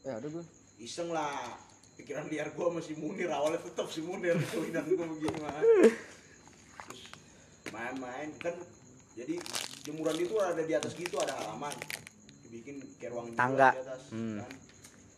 [0.00, 0.44] Eh ada gue.
[0.78, 1.54] iseng lah
[1.98, 4.38] pikiran liar gue masih Munir awalnya tetap si Munir
[4.72, 5.58] dan gue begini mah
[6.86, 7.02] terus
[7.68, 8.54] main-main kan
[9.18, 9.34] jadi
[9.82, 11.74] jemuran itu ada di atas gitu ada halaman.
[12.46, 13.74] Dibikin kayak ruang Tangga.
[13.74, 14.38] di atas Hmm.
[14.38, 14.52] kan.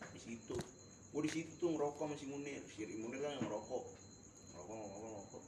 [0.09, 0.57] Di situ.
[1.13, 2.65] Gue di situ tuh ngerokok sama si Munir.
[2.65, 3.83] Si Munir kan yang ngerokok.
[4.57, 5.43] Ngerokok ngerokok ngerokok.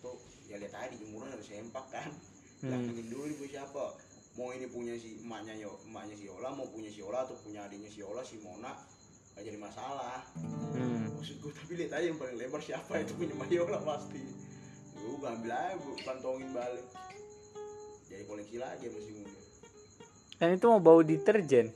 [0.00, 0.12] Atau
[0.48, 2.08] ya lihat aja di jemuran ada sempak kan.
[2.64, 2.72] Hmm.
[2.72, 3.84] bilangin dulu ibu siapa.
[4.40, 7.68] Mau ini punya si emaknya yo emaknya si Ola mau punya si Ola atau punya
[7.68, 8.70] adiknya si Ola si Mona
[9.38, 10.18] gak jadi masalah
[10.68, 11.14] Hmm.
[11.14, 14.18] maksud gue tapi lihat aja yang paling lebar siapa itu punya Mayola pasti
[14.92, 16.86] gue gue ambil aja gue kantongin balik
[18.04, 19.42] jadi koleksi lagi sama si Munir
[20.34, 21.66] Kan itu mau bau deterjen.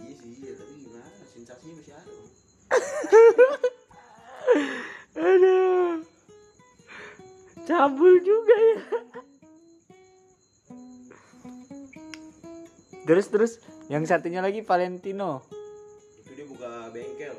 [0.00, 2.12] iya sih iya tapi gimana sensasinya masih ada.
[5.28, 6.00] Aduh.
[7.64, 8.80] Cabul juga ya.
[13.04, 13.52] Terus terus
[13.86, 15.44] yang satunya lagi Valentino.
[16.86, 17.36] Itu buka bengkel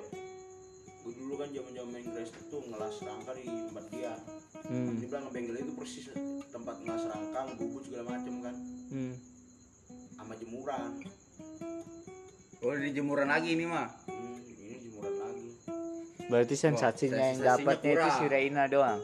[0.97, 4.13] gue dulu kan zaman zaman main grass tuh ngelas rangka di tempat dia
[4.67, 4.91] Hmm.
[4.91, 6.11] dia bilang bengkel itu persis
[6.51, 8.55] tempat ngelas rangkang bubut segala macem kan
[8.91, 9.15] Hmm.
[10.11, 10.91] sama jemuran
[12.59, 15.47] oh di jemuran lagi ini mah hmm, ini jemuran lagi
[16.27, 18.99] Berarti sensasinya yang sensasinya dapatnya itu si Reina doang.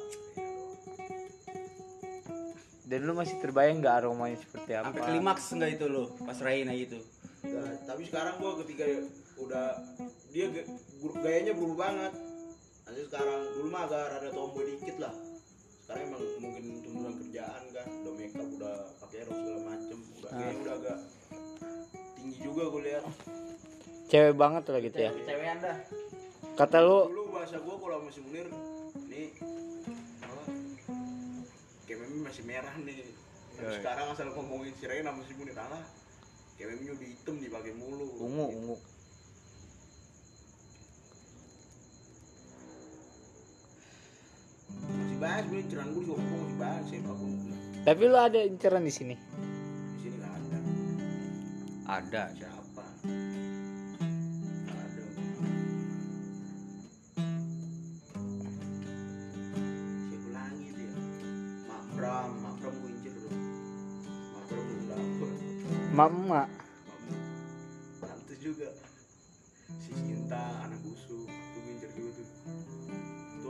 [2.83, 4.91] Dan lu masih terbayang nggak aromanya seperti apa?
[4.91, 6.99] sampai klimaks enggak itu lo pas Raina gitu
[7.43, 8.83] Nah, tapi sekarang gua ketika
[9.35, 9.67] udah
[10.33, 10.49] dia
[11.21, 12.13] gayanya berubah banget.
[12.83, 15.13] Nanti sekarang dulu mah agak rada tomboy dikit lah.
[15.85, 19.97] Sekarang emang mungkin tuntutan kerjaan kan udah make up udah pakai rok segala macem.
[20.17, 20.97] Udah kayaknya udah agak
[22.17, 23.03] tinggi juga gue lihat.
[24.09, 25.11] Cewek banget lah gitu ya?
[25.13, 25.77] Cewekan dah.
[26.53, 26.99] kata lu?
[27.09, 28.47] Dulu bahasa gua kalau masih munir
[29.09, 29.29] nih
[30.21, 30.43] apa?
[31.89, 33.09] Kememi masih merah nih.
[33.53, 35.81] Tapi sekarang asal ngomongin si Rena masih munir alah
[36.57, 38.05] kememi udah hitam dipakai mulu.
[38.21, 38.75] Ungu, ungu.
[44.81, 47.25] Masih bahas sebenarnya ceran gua juga gua masih bahas ya aku
[47.83, 49.11] tapi lu ada inceran di sini?
[49.19, 50.57] Di sini nggak ada.
[51.99, 52.85] Ada siapa?
[54.63, 55.03] Nggak ada.
[60.07, 60.95] Siapa lagi tuh ya?
[61.67, 63.35] Mak Bram Mak Bram gua incer dulu
[64.31, 65.29] Mak Bram belum dapet
[65.91, 66.41] mama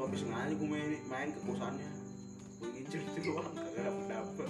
[0.03, 1.91] habis sengaja gue main main ke kosannya.
[2.59, 4.49] Gue ngincer doang kagak dapet dapet.